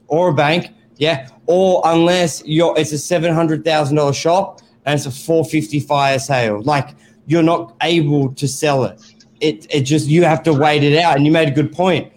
or 0.07 0.29
a 0.29 0.33
bank, 0.33 0.69
yeah, 0.97 1.27
or 1.45 1.81
unless 1.85 2.41
you're 2.45 2.77
it's 2.77 2.91
a 2.93 2.97
seven 2.97 3.33
hundred 3.33 3.65
thousand 3.65 3.97
dollar 3.97 4.13
shop 4.13 4.61
and 4.85 4.95
it's 4.95 5.05
a 5.05 5.11
four 5.11 5.45
fifty 5.45 5.79
fire 5.79 6.19
sale, 6.19 6.61
like 6.63 6.95
you're 7.27 7.43
not 7.43 7.75
able 7.81 8.33
to 8.33 8.47
sell 8.47 8.85
it. 8.85 9.01
It 9.39 9.67
it 9.69 9.81
just 9.81 10.07
you 10.07 10.23
have 10.23 10.43
to 10.43 10.53
wait 10.53 10.83
it 10.83 10.97
out. 10.97 11.17
And 11.17 11.25
you 11.25 11.31
made 11.31 11.47
a 11.47 11.51
good 11.51 11.71
point. 11.71 12.11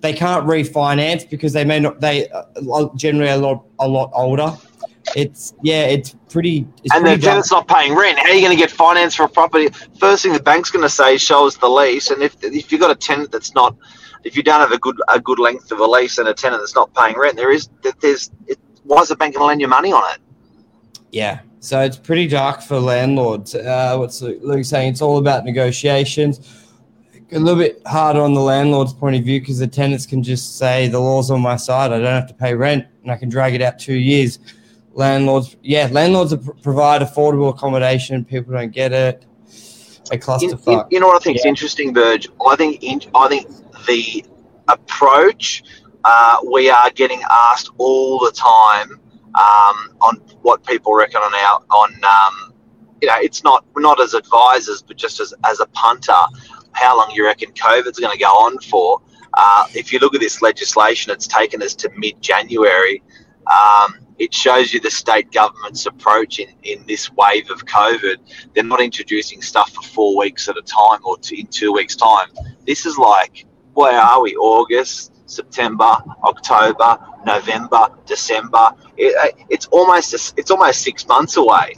They 0.00 0.12
can't 0.12 0.46
refinance 0.46 1.28
because 1.28 1.52
they 1.52 1.64
may 1.64 1.80
not. 1.80 2.00
They 2.00 2.28
uh, 2.28 2.88
generally 2.94 3.30
a 3.30 3.36
lot 3.36 3.64
a 3.78 3.88
lot 3.88 4.10
older. 4.14 4.56
It's 5.16 5.54
yeah, 5.62 5.84
it's 5.84 6.14
pretty. 6.28 6.66
It's 6.84 6.94
and 6.94 7.04
the 7.04 7.10
pretty 7.10 7.22
dark. 7.22 7.30
tenant's 7.32 7.50
not 7.50 7.68
paying 7.68 7.94
rent. 7.94 8.18
How 8.18 8.28
are 8.28 8.34
you 8.34 8.40
going 8.40 8.56
to 8.56 8.60
get 8.60 8.70
finance 8.70 9.14
for 9.14 9.24
a 9.24 9.28
property? 9.28 9.68
First 9.98 10.22
thing 10.22 10.32
the 10.32 10.42
bank's 10.42 10.70
going 10.70 10.84
to 10.84 10.90
say 10.90 11.16
is 11.16 11.22
show 11.22 11.46
us 11.46 11.56
the 11.56 11.68
lease, 11.68 12.10
and 12.10 12.22
if 12.22 12.36
if 12.42 12.70
you've 12.70 12.80
got 12.80 12.90
a 12.90 12.94
tenant 12.94 13.32
that's 13.32 13.54
not, 13.54 13.76
if 14.24 14.36
you 14.36 14.42
don't 14.42 14.60
have 14.60 14.72
a 14.72 14.78
good 14.78 15.00
a 15.08 15.18
good 15.18 15.38
length 15.38 15.72
of 15.72 15.80
a 15.80 15.86
lease 15.86 16.18
and 16.18 16.28
a 16.28 16.34
tenant 16.34 16.62
that's 16.62 16.74
not 16.74 16.94
paying 16.94 17.18
rent, 17.18 17.36
there 17.36 17.50
is 17.50 17.68
there's 18.00 18.30
it, 18.46 18.58
why 18.84 19.00
is 19.00 19.08
the 19.08 19.16
bank 19.16 19.34
going 19.34 19.42
to 19.42 19.46
lend 19.46 19.60
you 19.60 19.68
money 19.68 19.92
on 19.92 20.14
it? 20.14 20.20
Yeah, 21.10 21.40
so 21.60 21.80
it's 21.80 21.96
pretty 21.96 22.26
dark 22.26 22.62
for 22.62 22.80
landlords. 22.80 23.54
Uh, 23.54 23.96
what's 23.98 24.20
Luke 24.22 24.38
Luke 24.42 24.64
saying? 24.64 24.90
It's 24.92 25.02
all 25.02 25.18
about 25.18 25.44
negotiations. 25.44 26.56
A 27.32 27.38
little 27.38 27.60
bit 27.60 27.80
harder 27.86 28.20
on 28.22 28.34
the 28.34 28.40
landlord's 28.40 28.92
point 28.92 29.14
of 29.14 29.22
view 29.22 29.38
because 29.38 29.58
the 29.58 29.66
tenants 29.66 30.04
can 30.04 30.20
just 30.22 30.58
say 30.58 30.88
the 30.88 30.98
law's 30.98 31.30
on 31.30 31.40
my 31.40 31.54
side. 31.56 31.92
I 31.92 31.98
don't 31.98 32.06
have 32.06 32.26
to 32.26 32.34
pay 32.34 32.54
rent, 32.54 32.86
and 33.02 33.12
I 33.12 33.16
can 33.16 33.28
drag 33.28 33.54
it 33.54 33.62
out 33.62 33.78
two 33.78 33.94
years. 33.94 34.40
Landlords, 34.94 35.56
yeah, 35.62 35.88
landlords 35.92 36.34
provide 36.62 37.02
affordable 37.02 37.50
accommodation. 37.50 38.24
People 38.24 38.54
don't 38.54 38.72
get 38.72 38.92
it. 38.92 39.24
A 40.10 40.14
You, 40.14 40.16
you, 40.16 40.18
clusterfuck. 40.18 40.88
you 40.90 40.98
know 40.98 41.06
what 41.06 41.20
I 41.20 41.24
think 41.24 41.36
is 41.38 41.44
interesting, 41.44 41.92
Burge? 41.92 42.28
I 42.44 42.56
think 42.56 42.82
in, 42.82 43.00
I 43.14 43.28
think 43.28 43.46
the 43.86 44.24
approach 44.66 45.62
uh, 46.04 46.38
we 46.50 46.68
are 46.68 46.90
getting 46.90 47.22
asked 47.30 47.70
all 47.78 48.18
the 48.18 48.32
time 48.32 48.98
um, 49.34 49.96
on 50.00 50.16
what 50.42 50.64
people 50.64 50.94
reckon 50.94 51.20
on 51.20 51.34
our 51.34 51.62
on 51.70 51.94
um, 52.04 52.54
you 53.00 53.08
know 53.08 53.16
it's 53.20 53.44
not 53.44 53.64
not 53.76 54.00
as 54.00 54.14
advisors, 54.14 54.82
but 54.82 54.96
just 54.96 55.20
as 55.20 55.34
as 55.44 55.60
a 55.60 55.66
punter, 55.66 56.12
how 56.72 56.96
long 56.96 57.10
you 57.12 57.24
reckon 57.24 57.50
COVID's 57.52 57.98
going 57.98 58.12
to 58.12 58.18
go 58.18 58.30
on 58.30 58.58
for? 58.58 59.00
Uh, 59.34 59.66
if 59.74 59.92
you 59.92 59.98
look 60.00 60.14
at 60.14 60.20
this 60.20 60.42
legislation, 60.42 61.12
it's 61.12 61.26
taken 61.26 61.62
us 61.62 61.74
to 61.74 61.90
mid 61.96 62.20
January. 62.20 63.02
Um, 63.50 64.06
it 64.18 64.34
shows 64.34 64.74
you 64.74 64.80
the 64.80 64.90
state 64.90 65.32
government's 65.32 65.86
approach 65.86 66.40
in, 66.40 66.48
in 66.62 66.84
this 66.86 67.10
wave 67.12 67.50
of 67.50 67.64
COVID. 67.64 68.16
They're 68.54 68.64
not 68.64 68.82
introducing 68.82 69.40
stuff 69.40 69.72
for 69.72 69.82
four 69.82 70.16
weeks 70.18 70.46
at 70.48 70.58
a 70.58 70.62
time 70.62 71.00
or 71.04 71.18
two, 71.18 71.36
in 71.36 71.46
two 71.46 71.72
weeks' 71.72 71.96
time. 71.96 72.28
This 72.66 72.84
is 72.84 72.98
like, 72.98 73.46
where 73.72 73.98
are 73.98 74.20
we? 74.20 74.36
August, 74.36 75.12
September, 75.24 75.96
October, 76.22 76.98
November, 77.24 77.88
December. 78.06 78.72
It, 78.96 79.34
it's 79.48 79.66
almost 79.66 80.14
it's 80.38 80.50
almost 80.50 80.82
six 80.82 81.06
months 81.06 81.36
away. 81.36 81.74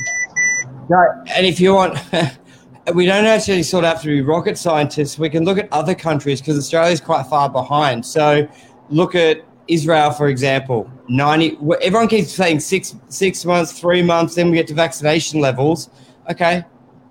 No, 0.88 1.22
And 1.34 1.46
if 1.46 1.60
you 1.60 1.74
want, 1.74 1.98
we 2.94 3.06
don't 3.06 3.24
actually 3.24 3.62
sort 3.62 3.84
of 3.84 3.92
have 3.92 4.02
to 4.02 4.08
be 4.08 4.20
rocket 4.20 4.58
scientists. 4.58 5.18
We 5.18 5.30
can 5.30 5.44
look 5.44 5.58
at 5.58 5.72
other 5.72 5.94
countries 5.94 6.40
because 6.40 6.58
Australia 6.58 6.92
is 6.92 7.00
quite 7.00 7.26
far 7.26 7.48
behind. 7.48 8.04
So 8.04 8.48
look 8.90 9.14
at 9.14 9.44
Israel, 9.68 10.10
for 10.10 10.28
example. 10.28 10.90
Ninety. 11.08 11.56
Everyone 11.82 12.08
keeps 12.08 12.32
saying 12.32 12.60
six 12.60 12.94
six 13.08 13.44
months, 13.44 13.78
three 13.78 14.02
months. 14.02 14.34
Then 14.34 14.50
we 14.50 14.56
get 14.56 14.66
to 14.68 14.74
vaccination 14.74 15.40
levels. 15.40 15.90
Okay, 16.30 16.64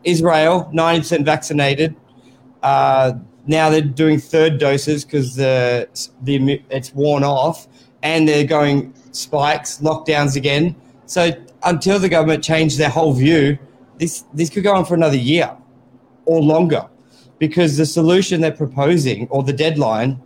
Israel 0.04 0.70
ninety 0.74 1.02
percent 1.02 1.26
vaccinated. 1.26 1.96
Uh, 2.62 3.14
now 3.48 3.70
they're 3.70 3.82
doing 3.82 4.20
third 4.20 4.60
doses 4.60 5.04
because 5.04 5.36
the 5.36 5.88
the 6.22 6.62
it's 6.70 6.94
worn 6.94 7.24
off, 7.24 7.68
and 8.04 8.28
they're 8.28 8.46
going 8.46 8.94
spikes, 9.12 9.80
lockdowns 9.80 10.36
again. 10.36 10.76
So 11.06 11.32
until 11.64 12.00
the 12.00 12.10
government 12.10 12.44
change 12.44 12.78
their 12.78 12.90
whole 12.90 13.14
view, 13.14 13.58
this 13.98 14.26
this 14.34 14.50
could 14.50 14.64
go 14.64 14.74
on 14.74 14.86
for 14.86 14.96
another 14.96 15.18
year 15.18 15.56
or 16.26 16.42
longer, 16.42 16.88
because 17.40 17.78
the 17.78 17.86
solution 17.86 18.42
they're 18.42 18.52
proposing 18.52 19.28
or 19.30 19.44
the 19.44 19.54
deadline, 19.54 20.22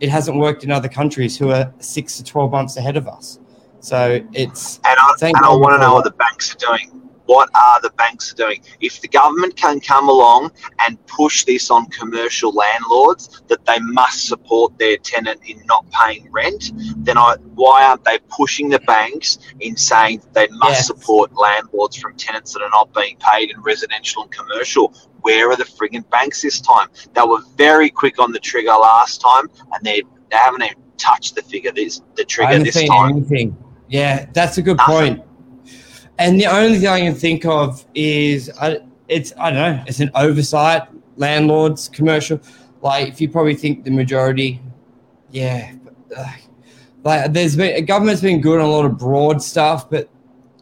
it 0.00 0.08
hasn't 0.08 0.36
worked 0.36 0.64
in 0.64 0.70
other 0.70 0.88
countries 0.88 1.36
who 1.36 1.50
are 1.50 1.72
six 1.80 2.16
to 2.16 2.24
twelve 2.24 2.50
months 2.50 2.76
ahead 2.76 2.96
of 2.96 3.08
us. 3.08 3.38
So 3.80 4.20
it's 4.32 4.78
And 4.84 4.98
I, 4.98 5.14
and 5.22 5.36
I 5.36 5.54
want 5.54 5.74
to 5.74 5.78
know 5.78 5.94
what 5.94 6.04
the 6.04 6.10
banks 6.12 6.54
are 6.54 6.58
doing. 6.58 6.99
What 7.30 7.48
are 7.54 7.80
the 7.80 7.90
banks 7.90 8.34
doing? 8.34 8.60
If 8.80 9.00
the 9.00 9.06
government 9.06 9.54
can 9.54 9.78
come 9.78 10.08
along 10.08 10.50
and 10.84 10.98
push 11.06 11.44
this 11.44 11.70
on 11.70 11.86
commercial 11.86 12.52
landlords 12.52 13.42
that 13.46 13.64
they 13.66 13.78
must 13.78 14.26
support 14.26 14.76
their 14.78 14.96
tenant 14.96 15.40
in 15.46 15.62
not 15.66 15.88
paying 15.92 16.26
rent, 16.32 16.72
then 17.04 17.16
I, 17.16 17.36
why 17.54 17.84
aren't 17.84 18.02
they 18.02 18.18
pushing 18.30 18.68
the 18.68 18.80
banks 18.80 19.38
in 19.60 19.76
saying 19.76 20.22
they 20.32 20.48
must 20.48 20.80
Yes. 20.80 20.86
support 20.88 21.30
landlords 21.36 21.96
from 21.96 22.16
tenants 22.16 22.52
that 22.52 22.62
are 22.62 22.70
not 22.70 22.92
being 22.94 23.16
paid 23.20 23.50
in 23.52 23.60
residential 23.62 24.22
and 24.24 24.32
commercial? 24.32 24.92
Where 25.20 25.52
are 25.52 25.56
the 25.56 25.62
frigging 25.76 26.10
banks 26.10 26.42
this 26.42 26.60
time? 26.60 26.88
They 27.14 27.22
were 27.22 27.42
very 27.56 27.90
quick 27.90 28.18
on 28.18 28.32
the 28.32 28.40
trigger 28.40 28.72
last 28.72 29.20
time, 29.20 29.48
and 29.72 29.84
they 29.84 30.02
they 30.32 30.36
haven't 30.36 30.64
even 30.64 30.82
touched 30.98 31.36
the 31.36 31.42
figure 31.42 31.70
this 31.70 32.00
the 32.16 32.22
I 32.22 32.24
trigger 32.24 32.64
this 32.64 32.74
time. 32.88 33.10
anything. 33.12 33.56
Yeah, 33.88 34.26
that's 34.32 34.58
a 34.58 34.62
good 34.62 34.78
Nothing. 34.78 35.14
point. 35.16 35.29
And 36.20 36.38
the 36.38 36.46
only 36.46 36.78
thing 36.78 36.88
I 36.88 37.00
can 37.00 37.14
think 37.14 37.46
of 37.46 37.82
is 37.94 38.50
I, 38.60 38.80
it's 39.08 39.32
I 39.38 39.50
don't 39.50 39.76
know. 39.76 39.84
It's 39.86 40.00
an 40.00 40.10
oversight. 40.14 40.82
Landlords, 41.16 41.88
commercial. 41.88 42.38
Like 42.82 43.08
if 43.08 43.22
you 43.22 43.28
probably 43.30 43.54
think 43.54 43.84
the 43.84 43.90
majority, 43.90 44.60
yeah. 45.30 45.72
uh, 46.14 46.32
Like 47.04 47.32
there's 47.32 47.56
been 47.56 47.86
government's 47.86 48.20
been 48.20 48.42
good 48.42 48.60
on 48.60 48.66
a 48.66 48.70
lot 48.70 48.84
of 48.84 48.98
broad 48.98 49.42
stuff, 49.42 49.88
but 49.88 50.10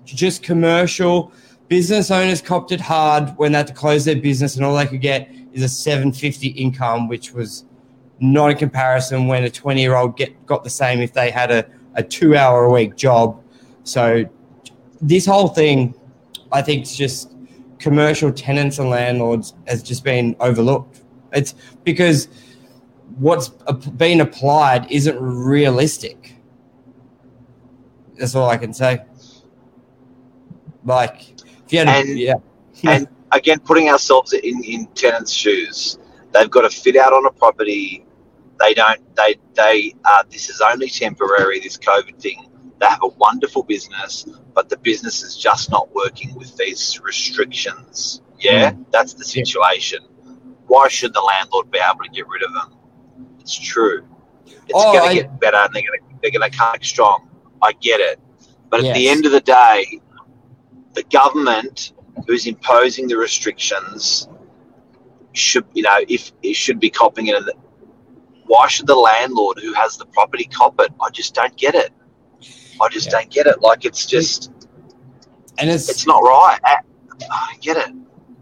just 0.05 0.45
commercial 0.45 1.33
business 1.67 2.13
owners 2.13 2.41
copped 2.41 2.71
it 2.71 2.81
hard 2.81 3.31
when 3.37 3.51
they 3.51 3.59
had 3.59 3.67
to 3.67 3.75
close 3.75 4.05
their 4.05 4.17
business 4.17 4.55
and 4.55 4.65
all 4.65 4.77
they 4.77 4.87
could 4.87 5.01
get 5.01 5.29
is 5.53 5.65
a 5.65 5.69
750 5.69 6.49
income, 6.51 7.09
which 7.09 7.33
was 7.33 7.65
not 8.21 8.53
in 8.53 8.57
comparison 8.57 9.27
when 9.27 9.43
a 9.43 9.51
20 9.51 9.81
year 9.81 9.97
old 9.97 10.17
get 10.17 10.47
got 10.47 10.63
the 10.63 10.71
same 10.71 11.01
if 11.01 11.13
they 11.13 11.33
had 11.33 11.51
a, 11.51 11.67
a 11.95 12.03
two 12.05 12.37
hour 12.37 12.65
a 12.65 12.73
week 12.73 12.95
job. 12.95 13.43
So 13.83 14.25
this 15.01 15.27
whole 15.27 15.49
thing, 15.49 15.95
I 16.53 16.63
think, 16.63 16.83
is 16.85 16.97
just 16.97 17.35
commercial 17.79 18.33
tenants 18.33 18.79
and 18.79 18.91
landlords 18.91 19.55
has 19.67 19.83
just 19.83 20.05
been 20.05 20.35
overlooked. 20.41 21.03
It's 21.33 21.55
because 21.85 22.29
what's 23.19 23.49
been 23.49 24.21
applied 24.21 24.91
isn't 24.91 25.19
realistic. 25.21 26.35
That's 28.17 28.35
all 28.35 28.49
I 28.49 28.57
can 28.57 28.73
say. 28.73 29.05
Like, 30.85 31.31
if 31.67 31.73
you 31.73 31.79
had, 31.81 31.89
And- 31.89 32.19
yeah, 32.19 32.35
and 32.85 33.09
again 33.33 33.59
putting 33.61 33.89
ourselves 33.89 34.33
in 34.33 34.63
in 34.65 34.87
tenants 34.95 35.33
shoes 35.33 35.99
they've 36.33 36.51
got 36.51 36.63
to 36.63 36.71
fit 36.71 36.97
out 36.97 37.13
on 37.13 37.27
a 37.27 37.31
property 37.31 38.05
they 38.61 38.75
don't 38.75 39.01
they 39.17 39.37
they 39.55 39.95
uh, 40.05 40.23
this 40.31 40.49
is 40.49 40.61
only 40.61 40.89
temporary 40.89 41.61
this 41.61 41.77
covid 41.77 42.17
thing 42.21 42.48
they 42.81 42.87
have 42.87 43.03
a 43.03 43.09
wonderful 43.09 43.63
business 43.63 44.27
but 44.55 44.69
the 44.69 44.77
business 44.79 45.23
is 45.23 45.37
just 45.37 45.71
not 45.71 45.93
working 45.95 46.35
with 46.35 46.57
these 46.57 47.01
restrictions. 47.01 48.23
Yeah 48.39 48.73
hmm. 48.73 48.83
that's 48.91 49.15
the 49.15 49.25
situation. 49.25 50.01
Why 50.67 50.89
should 50.89 51.15
the 51.15 51.21
landlord 51.21 51.71
be 51.71 51.79
able 51.79 52.05
to 52.05 52.11
get 52.11 52.29
rid 52.29 52.43
of 52.43 52.53
them? 52.53 52.75
It's 53.41 53.59
true. 53.59 54.07
It's 54.47 54.73
Oh, 54.75 54.93
going 54.93 55.17
to 55.17 55.23
get 55.23 55.41
better 55.41 55.57
and 55.59 55.75
they're 55.75 55.83
going 55.83 56.01
to 56.01 56.07
they're 56.23 56.31
going 56.31 56.51
to 56.51 56.57
come 56.57 56.73
back 56.73 56.85
strong. 56.85 57.29
I 57.63 57.73
get 57.73 58.01
it. 58.01 58.21
But 58.71 58.85
at 58.85 58.95
the 58.95 59.09
end 59.09 59.27
of 59.27 59.33
the 59.33 59.41
day 59.41 60.01
the 60.95 61.03
government 61.05 61.93
who's 62.27 62.47
imposing 62.47 63.09
the 63.09 63.17
restrictions 63.17 64.29
should 65.33 65.65
you 65.75 65.83
know 65.83 65.99
if 66.09 66.33
it 66.43 66.55
should 66.57 66.81
be 66.81 66.91
copping 66.91 67.29
it. 67.29 67.37
Why 68.47 68.67
should 68.69 68.87
the 68.87 68.97
landlord 68.97 69.59
who 69.61 69.75
has 69.75 69.99
the 69.99 70.07
property 70.07 70.45
cop 70.45 70.81
it? 70.81 70.91
I 71.03 71.11
just 71.11 71.35
don't 71.35 71.55
get 71.57 71.75
it 71.75 71.93
i 72.81 72.89
just 72.89 73.07
Yeah. 73.07 73.13
don't 73.13 73.31
get 73.31 73.47
it. 73.47 73.61
Like 73.61 73.85
it's 73.85 74.07
just 74.07 74.51
and 75.59 75.69
it's 75.71 75.89
it's 75.89 76.07
not 76.07 76.21
right 76.21 76.59
I 76.65 76.77
I 77.31 77.49
don't 77.53 77.63
get 77.63 77.77
it. 77.77 77.95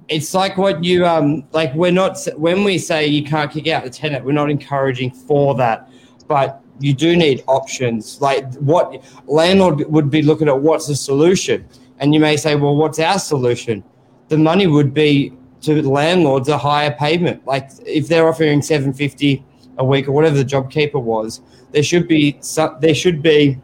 It's 0.08 0.34
like 0.34 0.56
what 0.56 0.84
you 0.84 1.06
um 1.06 1.44
like 1.52 1.74
we're 1.74 1.92
not 1.92 2.18
when 2.36 2.64
we 2.64 2.78
say 2.78 3.06
you 3.06 3.24
can't 3.24 3.50
kick 3.50 3.66
out 3.68 3.84
the 3.84 3.90
tenant 3.90 4.24
we're 4.24 4.32
not 4.32 4.50
encouraging 4.50 5.10
for 5.10 5.54
that. 5.56 5.88
But 6.28 6.62
you 6.78 6.92
do 6.92 7.16
need 7.16 7.42
options. 7.46 8.20
Like 8.20 8.52
what 8.56 9.02
landlord 9.26 9.80
would 9.90 10.10
be 10.10 10.22
looking 10.22 10.48
at 10.48 10.60
what's 10.60 10.86
the 10.86 10.96
solution. 10.96 11.66
And 11.98 12.12
you 12.14 12.20
may 12.20 12.36
say 12.36 12.54
well 12.54 12.76
what's 12.76 12.98
our 12.98 13.18
solution? 13.18 13.82
The 14.28 14.38
money 14.38 14.66
would 14.66 14.92
be 14.92 15.32
to 15.62 15.82
landlords 15.88 16.48
a 16.48 16.58
higher 16.58 16.92
payment. 16.92 17.46
Like 17.46 17.70
if 17.84 18.08
they're 18.08 18.28
offering 18.28 18.60
750 18.62 19.44
a 19.78 19.84
week 19.84 20.08
or 20.08 20.12
whatever 20.12 20.36
the 20.36 20.44
job 20.44 20.70
keeper 20.70 20.98
was 20.98 21.40
there 21.72 21.82
should 21.82 22.08
be 22.08 22.38
some, 22.40 22.76
there 22.80 22.94
should 22.94 23.20
be 23.22 23.58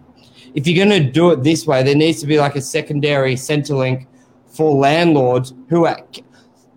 if 0.55 0.67
you're 0.67 0.85
going 0.85 1.03
to 1.03 1.11
do 1.11 1.31
it 1.31 1.43
this 1.43 1.67
way 1.67 1.83
there 1.83 1.95
needs 1.95 2.21
to 2.21 2.27
be 2.27 2.39
like 2.39 2.57
a 2.57 2.61
secondary 2.61 3.35
centrelink 3.35 4.07
for 4.47 4.75
landlords 4.75 5.55
who 5.69 5.87
are 5.87 5.99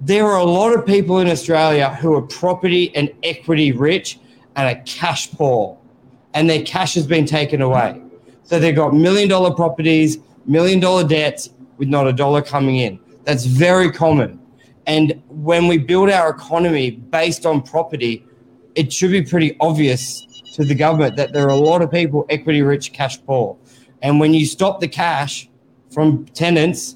there 0.01 0.25
are 0.25 0.39
a 0.39 0.44
lot 0.44 0.74
of 0.74 0.86
people 0.86 1.20
in 1.20 1.29
Australia 1.29 1.94
who 1.96 2.13
are 2.15 2.22
property 2.22 2.94
and 2.96 3.12
equity 3.24 3.72
rich 3.72 4.20
and 4.55 4.77
are 4.77 4.82
cash 4.84 5.32
poor, 5.32 5.77
and 6.34 6.50
their 6.50 6.63
cash 6.63 6.94
has 6.96 7.08
been 7.08 7.25
taken 7.25 7.62
away. 7.62 8.01
So 8.44 8.60
they've 8.60 8.75
got 8.75 8.94
million 8.94 9.29
dollar 9.29 9.53
properties, 9.53 10.20
million 10.46 10.79
dollar 10.79 11.08
debts 11.08 11.50
with 11.77 11.88
not 11.88 12.08
a 12.08 12.13
dollar 12.13 12.41
coming 12.41 12.77
in. 12.77 13.00
That's 13.24 13.46
very 13.46 13.91
common. 13.91 14.39
And 14.86 15.22
when 15.29 15.67
we 15.67 15.77
build 15.77 16.10
our 16.10 16.29
economy 16.29 16.91
based 16.91 17.46
on 17.46 17.62
property, 17.62 18.24
it 18.75 18.94
should 18.94 19.12
be 19.12 19.24
pretty 19.24 19.58
obvious 19.60 20.25
to 20.53 20.63
the 20.63 20.75
government 20.75 21.15
that 21.15 21.34
there 21.34 21.46
are 21.46 21.50
a 21.50 21.55
lot 21.55 21.82
of 21.82 21.89
people 21.89 22.25
equity 22.29 22.62
rich, 22.62 22.94
cash 22.94 23.24
poor. 23.25 23.58
And 24.01 24.19
when 24.19 24.33
you 24.33 24.45
stop 24.45 24.79
the 24.79 24.87
cash 24.87 25.49
from 25.91 26.25
tenants, 26.27 26.95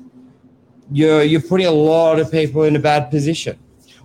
you're 0.91 1.23
you're 1.23 1.41
putting 1.41 1.67
a 1.67 1.71
lot 1.71 2.19
of 2.19 2.31
people 2.31 2.63
in 2.63 2.75
a 2.75 2.79
bad 2.79 3.09
position. 3.09 3.57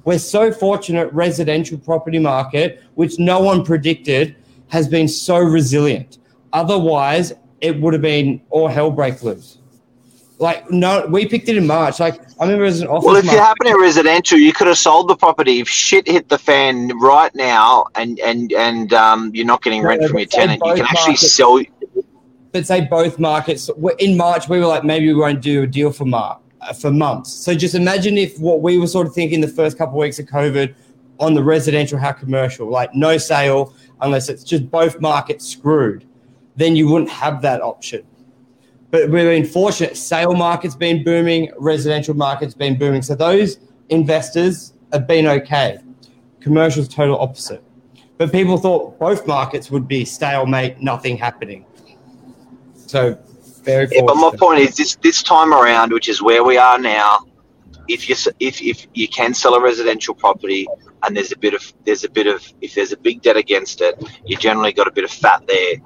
We're 0.05 0.19
so 0.19 0.53
fortunate 0.53 1.11
residential 1.13 1.79
property 1.79 2.19
market, 2.19 2.83
which 2.95 3.19
no 3.19 3.41
one 3.41 3.65
predicted, 3.65 4.37
has 4.69 4.87
been 4.87 5.09
so 5.09 5.39
resilient. 5.39 6.19
Otherwise, 6.53 7.33
it 7.61 7.81
would 7.81 7.95
have 7.95 8.03
been 8.03 8.41
all 8.51 8.69
hell 8.69 8.91
break 8.91 9.23
loose. 9.23 9.59
Like 10.39 10.71
no, 10.71 11.07
we 11.09 11.27
picked 11.27 11.49
it 11.49 11.57
in 11.57 11.67
March. 11.67 12.01
Like 12.01 12.21
I 12.39 12.45
remember 12.45 12.65
as 12.65 12.81
an 12.81 12.89
office. 12.89 13.07
Well, 13.07 13.17
if 13.17 13.25
you 13.25 13.31
happen 13.31 13.67
in 13.69 13.81
residential, 13.81 14.37
you 14.37 14.53
could 14.53 14.67
have 14.67 14.77
sold 14.77 15.09
the 15.09 15.17
property. 15.17 15.61
If 15.61 15.69
shit 15.69 16.07
hit 16.09 16.29
the 16.29 16.39
fan 16.39 16.91
right 16.99 17.35
now, 17.35 17.87
and 17.95 18.19
and 18.21 18.53
and 18.53 18.93
um, 18.93 19.31
you're 19.33 19.47
not 19.47 19.63
getting 19.63 19.83
rent 19.83 20.03
Yeah, 20.03 20.09
from 20.09 20.19
your 20.19 20.27
tenant, 20.27 20.61
you 20.65 20.75
can 20.75 20.85
actually 20.85 21.13
markets- 21.13 21.33
sell. 21.33 21.61
But 22.55 22.65
say 22.65 22.83
both 22.83 23.19
markets 23.19 23.69
in 23.99 24.17
March, 24.17 24.49
we 24.49 24.61
were 24.61 24.67
like, 24.67 24.85
maybe 24.85 25.09
we 25.09 25.15
won't 25.15 25.43
do 25.43 25.65
a 25.65 25.67
deal 25.67 25.91
for 25.91 26.05
Mar- 26.05 26.39
uh, 26.61 26.73
for 26.73 26.93
months. 26.93 27.33
So 27.33 27.53
just 27.53 27.75
imagine 27.75 28.17
if 28.17 28.39
what 28.39 28.63
we 28.63 28.79
were 28.79 28.87
sort 28.87 29.09
of 29.09 29.13
thinking 29.13 29.41
the 29.41 29.49
first 29.49 29.77
couple 29.77 29.97
of 29.97 30.03
weeks 30.03 30.21
of 30.21 30.27
COVID 30.27 30.73
on 31.19 31.35
the 31.35 31.43
residential, 31.43 31.99
how 31.99 32.13
commercial, 32.13 32.69
like 32.69 32.95
no 32.95 33.19
sale 33.19 33.75
unless 34.03 34.29
it's 34.29 34.45
just 34.45 34.71
both 34.71 35.01
markets 35.01 35.45
screwed, 35.45 36.07
then 36.55 36.77
you 36.77 36.89
wouldn't 36.89 37.11
have 37.11 37.43
that 37.43 37.61
option. 37.61 38.07
But 38.93 39.11
we've 39.11 39.25
been 39.25 39.45
fortunate. 39.45 39.97
Sale 39.97 40.35
market's 40.35 40.77
been 40.77 41.03
booming, 41.03 41.51
residential 41.59 42.15
market's 42.15 42.55
been 42.55 42.79
booming. 42.79 43.03
So 43.03 43.17
those 43.17 43.59
investors 43.89 44.75
have 44.93 45.09
been 45.09 45.27
okay. 45.27 45.79
Commercial's 46.39 46.87
total 46.87 47.19
opposite. 47.19 47.65
But 48.17 48.31
people 48.31 48.59
thought 48.59 48.97
both 49.01 49.27
markets 49.27 49.73
would 49.73 49.89
be 49.89 50.05
stalemate, 50.05 50.81
nothing 50.81 51.17
happening. 51.17 51.67
So 52.87 53.19
very 53.63 53.89
Yeah, 53.91 54.03
but 54.07 54.17
my 54.17 54.33
point 54.37 54.61
is 54.61 54.77
this: 54.77 54.97
this 54.97 55.23
time 55.23 55.53
around, 55.53 55.93
which 55.93 56.09
is 56.09 56.23
where 56.23 56.45
we 56.45 56.57
are 56.57 56.79
now, 56.79 57.27
if 57.89 58.09
you 58.09 58.17
if 58.41 58.63
if 58.63 58.87
you 58.95 59.09
can 59.09 59.35
sell 59.35 59.55
a 59.55 59.61
residential 59.61 60.15
property 60.15 60.67
and 61.03 61.17
there's 61.17 61.33
a 61.33 61.39
bit 61.39 61.55
of 61.55 61.73
there's 61.85 62.05
a 62.05 62.11
bit 62.11 62.27
of 62.27 62.47
if 62.61 62.75
there's 62.75 62.93
a 62.93 62.97
big 62.97 63.23
debt 63.23 63.37
against 63.37 63.81
it, 63.81 64.03
you 64.25 64.37
generally 64.37 64.73
got 64.73 64.89
a 64.89 64.93
bit 64.93 65.05
of 65.05 65.11
fat 65.11 65.47
there 65.47 65.77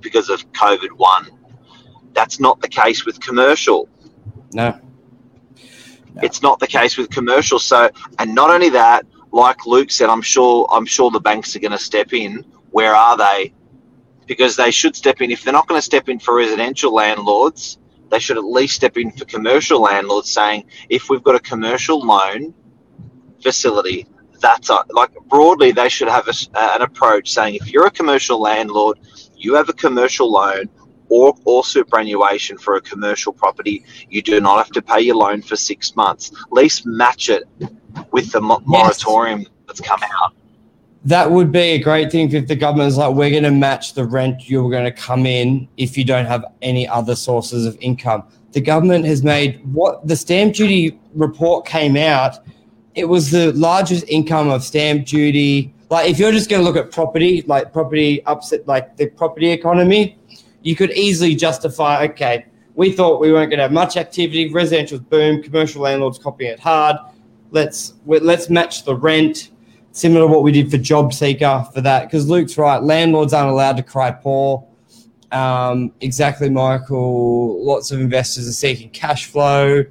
because 0.00 0.28
of 0.28 0.50
COVID 0.52 0.92
one. 0.96 1.30
That's 2.12 2.38
not 2.38 2.60
the 2.60 2.68
case 2.68 3.04
with 3.04 3.20
commercial. 3.20 3.88
No. 4.52 4.78
It's 6.22 6.42
not 6.42 6.60
the 6.60 6.68
case 6.68 6.96
with 6.96 7.10
commercial. 7.10 7.58
So, 7.58 7.90
and 8.20 8.34
not 8.34 8.50
only 8.50 8.68
that, 8.70 9.04
like 9.32 9.66
Luke 9.66 9.90
said, 9.90 10.08
I'm 10.08 10.22
sure 10.22 10.68
I'm 10.70 10.86
sure 10.86 11.10
the 11.10 11.20
banks 11.20 11.56
are 11.56 11.58
going 11.58 11.72
to 11.72 11.78
step 11.78 12.12
in. 12.12 12.44
Where 12.70 12.94
are 12.94 13.16
they? 13.16 13.52
Because 14.26 14.56
they 14.56 14.70
should 14.70 14.96
step 14.96 15.20
in. 15.22 15.30
If 15.30 15.44
they're 15.44 15.52
not 15.52 15.68
going 15.68 15.78
to 15.80 15.84
step 15.84 16.08
in 16.08 16.18
for 16.18 16.34
residential 16.36 16.94
landlords, 16.94 17.78
they 18.10 18.18
should 18.20 18.38
at 18.38 18.44
least 18.44 18.76
step 18.76 18.96
in 18.96 19.12
for 19.12 19.24
commercial 19.26 19.80
landlords, 19.80 20.30
saying 20.30 20.66
if 20.88 21.10
we've 21.10 21.22
got 21.24 21.34
a 21.36 21.40
commercial 21.40 22.00
loan 22.00 22.54
facility, 23.42 24.06
that's 24.40 24.70
a, 24.70 24.84
like 24.90 25.10
broadly 25.28 25.72
they 25.72 25.88
should 25.88 26.08
have 26.08 26.28
a 26.28 26.30
an 26.74 26.82
approach 26.82 27.32
saying 27.32 27.56
if 27.56 27.72
you're 27.72 27.86
a 27.86 27.90
commercial 27.90 28.40
landlord, 28.40 28.98
you 29.36 29.54
have 29.54 29.68
a 29.68 29.74
commercial 29.74 30.30
loan 30.32 30.68
or, 31.08 31.34
or 31.44 31.64
superannuation 31.64 32.58
for 32.58 32.76
a 32.76 32.80
commercial 32.82 33.32
property, 33.32 33.84
you 34.10 34.22
do 34.22 34.40
not 34.40 34.58
have 34.58 34.70
to 34.72 34.82
pay 34.82 35.00
your 35.00 35.16
loan 35.16 35.42
for 35.42 35.56
six 35.56 35.96
months. 35.96 36.32
At 36.32 36.52
least 36.52 36.86
match 36.86 37.30
it 37.30 37.44
with 38.12 38.32
the 38.32 38.40
mo- 38.40 38.62
moratorium 38.66 39.46
that's 39.66 39.80
come 39.80 40.00
out. 40.02 40.34
That 41.04 41.30
would 41.30 41.52
be 41.52 41.58
a 41.58 41.78
great 41.78 42.10
thing 42.10 42.32
if 42.32 42.48
the 42.48 42.56
government's 42.56 42.96
like, 42.96 43.14
we're 43.14 43.30
going 43.30 43.42
to 43.42 43.50
match 43.50 43.92
the 43.92 44.06
rent 44.06 44.48
you're 44.48 44.70
going 44.70 44.84
to 44.84 44.90
come 44.90 45.26
in 45.26 45.68
if 45.76 45.98
you 45.98 46.04
don't 46.04 46.24
have 46.24 46.44
any 46.62 46.88
other 46.88 47.14
sources 47.14 47.66
of 47.66 47.76
income. 47.80 48.24
The 48.52 48.62
government 48.62 49.04
has 49.04 49.22
made 49.22 49.60
what 49.74 50.06
the 50.06 50.16
stamp 50.16 50.54
duty 50.54 50.98
report 51.14 51.66
came 51.66 51.96
out. 51.96 52.38
It 52.94 53.06
was 53.06 53.30
the 53.30 53.52
largest 53.52 54.08
income 54.08 54.48
of 54.48 54.64
stamp 54.64 55.06
duty. 55.06 55.74
Like, 55.90 56.08
if 56.08 56.18
you're 56.18 56.32
just 56.32 56.48
going 56.48 56.64
to 56.64 56.64
look 56.64 56.76
at 56.82 56.90
property, 56.90 57.42
like 57.46 57.72
property 57.72 58.24
upset, 58.24 58.66
like 58.66 58.96
the 58.96 59.08
property 59.10 59.50
economy, 59.50 60.16
you 60.62 60.74
could 60.74 60.92
easily 60.92 61.34
justify, 61.34 62.04
okay, 62.04 62.46
we 62.74 62.92
thought 62.92 63.20
we 63.20 63.30
weren't 63.30 63.50
going 63.50 63.58
to 63.58 63.64
have 63.64 63.72
much 63.72 63.96
activity. 63.96 64.50
Residential's 64.50 65.02
boom, 65.02 65.42
commercial 65.42 65.82
landlords 65.82 66.18
copying 66.18 66.52
it 66.52 66.60
hard. 66.60 66.96
Let's 67.50 67.94
let's 68.06 68.50
match 68.50 68.84
the 68.84 68.96
rent, 68.96 69.50
similar 69.94 70.22
to 70.22 70.26
what 70.26 70.42
we 70.42 70.52
did 70.52 70.70
for 70.70 70.76
Job 70.76 71.14
Seeker 71.14 71.66
for 71.72 71.80
that. 71.80 72.04
Because 72.04 72.28
Luke's 72.28 72.58
right, 72.58 72.82
landlords 72.82 73.32
aren't 73.32 73.50
allowed 73.50 73.78
to 73.78 73.82
cry 73.82 74.10
poor. 74.10 74.66
Um, 75.32 75.92
exactly, 76.00 76.50
Michael. 76.50 77.64
Lots 77.64 77.90
of 77.90 78.00
investors 78.00 78.46
are 78.46 78.52
seeking 78.52 78.90
cash 78.90 79.26
flow. 79.26 79.84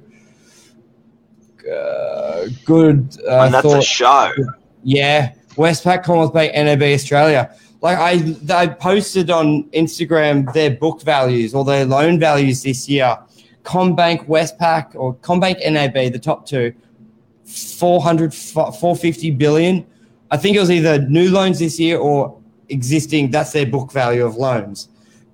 Uh, 1.70 2.46
good. 2.64 3.16
Uh, 3.26 3.44
and 3.44 3.54
that's 3.54 3.66
a 3.66 3.82
show. 3.82 4.30
yeah, 4.82 5.32
Westpac, 5.56 6.04
Commonwealth 6.04 6.34
Bank, 6.34 6.54
NAB 6.54 6.82
Australia. 6.82 7.54
Like 7.80 7.98
I, 7.98 8.16
they 8.16 8.68
posted 8.78 9.30
on 9.30 9.64
Instagram 9.70 10.52
their 10.52 10.70
book 10.70 11.02
values 11.02 11.54
or 11.54 11.64
their 11.64 11.84
loan 11.84 12.18
values 12.18 12.62
this 12.62 12.88
year. 12.88 13.18
CommBank, 13.62 14.26
Westpac, 14.26 14.94
or 14.94 15.14
CommBank, 15.16 15.70
NAB, 15.70 16.12
the 16.12 16.18
top 16.18 16.46
two, 16.46 16.74
400, 17.44 18.34
450 18.34 19.30
billion. 19.32 19.86
I 20.34 20.36
think 20.36 20.56
it 20.56 20.60
was 20.60 20.72
either 20.72 20.98
new 20.98 21.30
loans 21.30 21.60
this 21.60 21.78
year 21.78 21.96
or 21.96 22.36
existing. 22.68 23.30
That's 23.30 23.52
their 23.52 23.66
book 23.66 23.92
value 23.92 24.26
of 24.26 24.34
loans. 24.34 24.88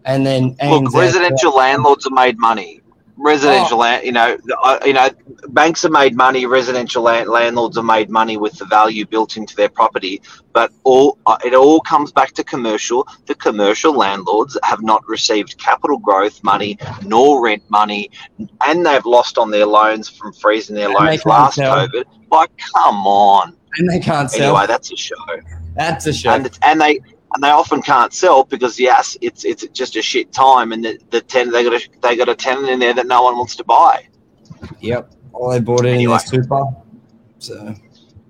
And 0.04 0.26
then 0.26 0.56
Look, 0.62 0.92
residential 0.92 1.56
landlords 1.56 2.04
have 2.04 2.12
made 2.12 2.38
money. 2.38 2.82
Residential, 3.16 3.78
land, 3.78 4.04
you 4.04 4.12
know, 4.12 4.36
uh, 4.62 4.78
you 4.84 4.92
know, 4.92 5.08
banks 5.48 5.82
have 5.82 5.92
made 5.92 6.14
money. 6.16 6.44
Residential 6.44 7.02
land, 7.02 7.30
landlords 7.30 7.76
have 7.76 7.86
made 7.86 8.10
money 8.10 8.36
with 8.36 8.52
the 8.58 8.66
value 8.66 9.06
built 9.06 9.38
into 9.38 9.56
their 9.56 9.70
property. 9.70 10.20
But 10.52 10.70
all 10.84 11.16
uh, 11.24 11.38
it 11.42 11.54
all 11.54 11.80
comes 11.80 12.12
back 12.12 12.32
to 12.32 12.44
commercial. 12.44 13.08
The 13.24 13.34
commercial 13.34 13.94
landlords 13.94 14.58
have 14.64 14.82
not 14.82 15.06
received 15.08 15.56
capital 15.56 15.96
growth 15.96 16.44
money 16.44 16.78
nor 17.06 17.42
rent 17.42 17.62
money, 17.70 18.10
and 18.66 18.84
they've 18.84 19.06
lost 19.06 19.38
on 19.38 19.50
their 19.50 19.66
loans 19.66 20.10
from 20.10 20.34
freezing 20.34 20.76
their 20.76 20.88
And 20.90 20.94
loans 20.94 21.24
last. 21.24 21.58
COVID. 21.58 22.04
Like, 22.30 22.50
come 22.74 23.06
on. 23.06 23.56
and 23.76 23.88
they 23.90 23.98
can't 24.00 24.30
sell. 24.30 24.56
Anyway, 24.56 24.66
that's 24.66 24.92
a 24.92 24.96
show. 24.96 25.14
That's 25.74 26.06
a 26.06 26.12
show. 26.12 26.30
and 26.30 26.46
it's, 26.46 26.58
and 26.62 26.80
they 26.80 27.00
and 27.34 27.42
they 27.44 27.50
often 27.50 27.80
can't 27.82 28.12
sell 28.12 28.44
because 28.44 28.78
yes, 28.80 29.16
it's 29.20 29.44
it's 29.44 29.66
just 29.68 29.96
a 29.96 30.02
shit 30.02 30.32
time, 30.32 30.72
and 30.72 30.84
the, 30.84 30.98
the 31.10 31.20
tenant 31.20 31.52
they 31.52 31.62
got 31.64 31.74
a 31.74 31.88
they 32.02 32.16
got 32.16 32.28
a 32.28 32.34
tenant 32.34 32.68
in 32.68 32.78
there 32.80 32.92
that 32.94 33.06
no 33.06 33.22
one 33.22 33.36
wants 33.36 33.54
to 33.56 33.64
buy. 33.64 34.06
Yep. 34.80 35.12
Well, 35.32 35.50
they 35.52 35.60
bought 35.60 35.84
it 35.86 35.90
Anyway. 35.90 36.14
in 36.14 36.20
super. 36.20 36.64
So 37.38 37.74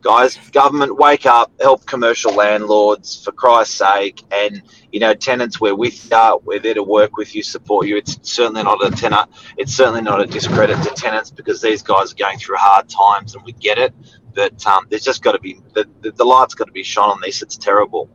Guys, 0.03 0.37
government, 0.53 0.97
wake 0.97 1.27
up, 1.27 1.53
help 1.61 1.85
commercial 1.85 2.35
landlords 2.35 3.23
for 3.23 3.33
Christ's 3.33 3.75
sake, 3.77 4.23
and 4.33 4.63
you 4.93 4.99
know 4.99 5.13
tenants, 5.13 5.61
we're 5.61 5.75
with 5.75 6.11
you, 6.11 6.41
we're 6.45 6.59
there 6.59 6.75
to 6.75 6.83
work 6.83 7.17
with 7.19 7.35
you, 7.35 7.43
support 7.43 7.87
you. 7.87 7.99
It's 7.99 8.19
certainly 8.23 8.63
not 8.63 8.83
a 8.85 8.91
tenant, 8.91 9.29
it's 9.59 9.75
certainly 9.75 10.01
not 10.01 10.21
a 10.21 10.27
discredit 10.27 10.83
to 10.85 10.91
tenants 10.91 11.31
because 11.31 11.61
these 11.61 11.83
guys 11.83 12.13
are 12.13 12.17
going 12.17 12.39
through 12.39 12.57
hard 12.57 12.89
times, 12.89 13.35
and 13.35 13.45
we 13.45 13.53
get 13.53 13.77
it. 13.77 13.93
But 14.35 14.67
um, 14.67 14.87
there's 14.89 15.05
just 15.05 15.23
got 15.23 15.33
to 15.33 15.41
be 15.41 15.61
the, 15.75 15.87
the, 16.01 16.13
the 16.13 16.25
light's 16.25 16.55
got 16.55 16.67
to 16.67 16.73
be 16.73 16.83
shone 16.83 17.11
on 17.11 17.21
this. 17.21 17.43
It's 17.43 17.57
terrible. 17.57 18.09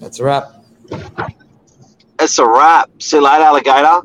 that's 0.00 0.18
a 0.18 0.24
wrap. 0.24 0.64
It's 2.18 2.38
a 2.38 2.48
wrap. 2.48 2.90
See 3.00 3.16
you 3.16 3.22
later, 3.22 3.44
alligator. 3.44 4.02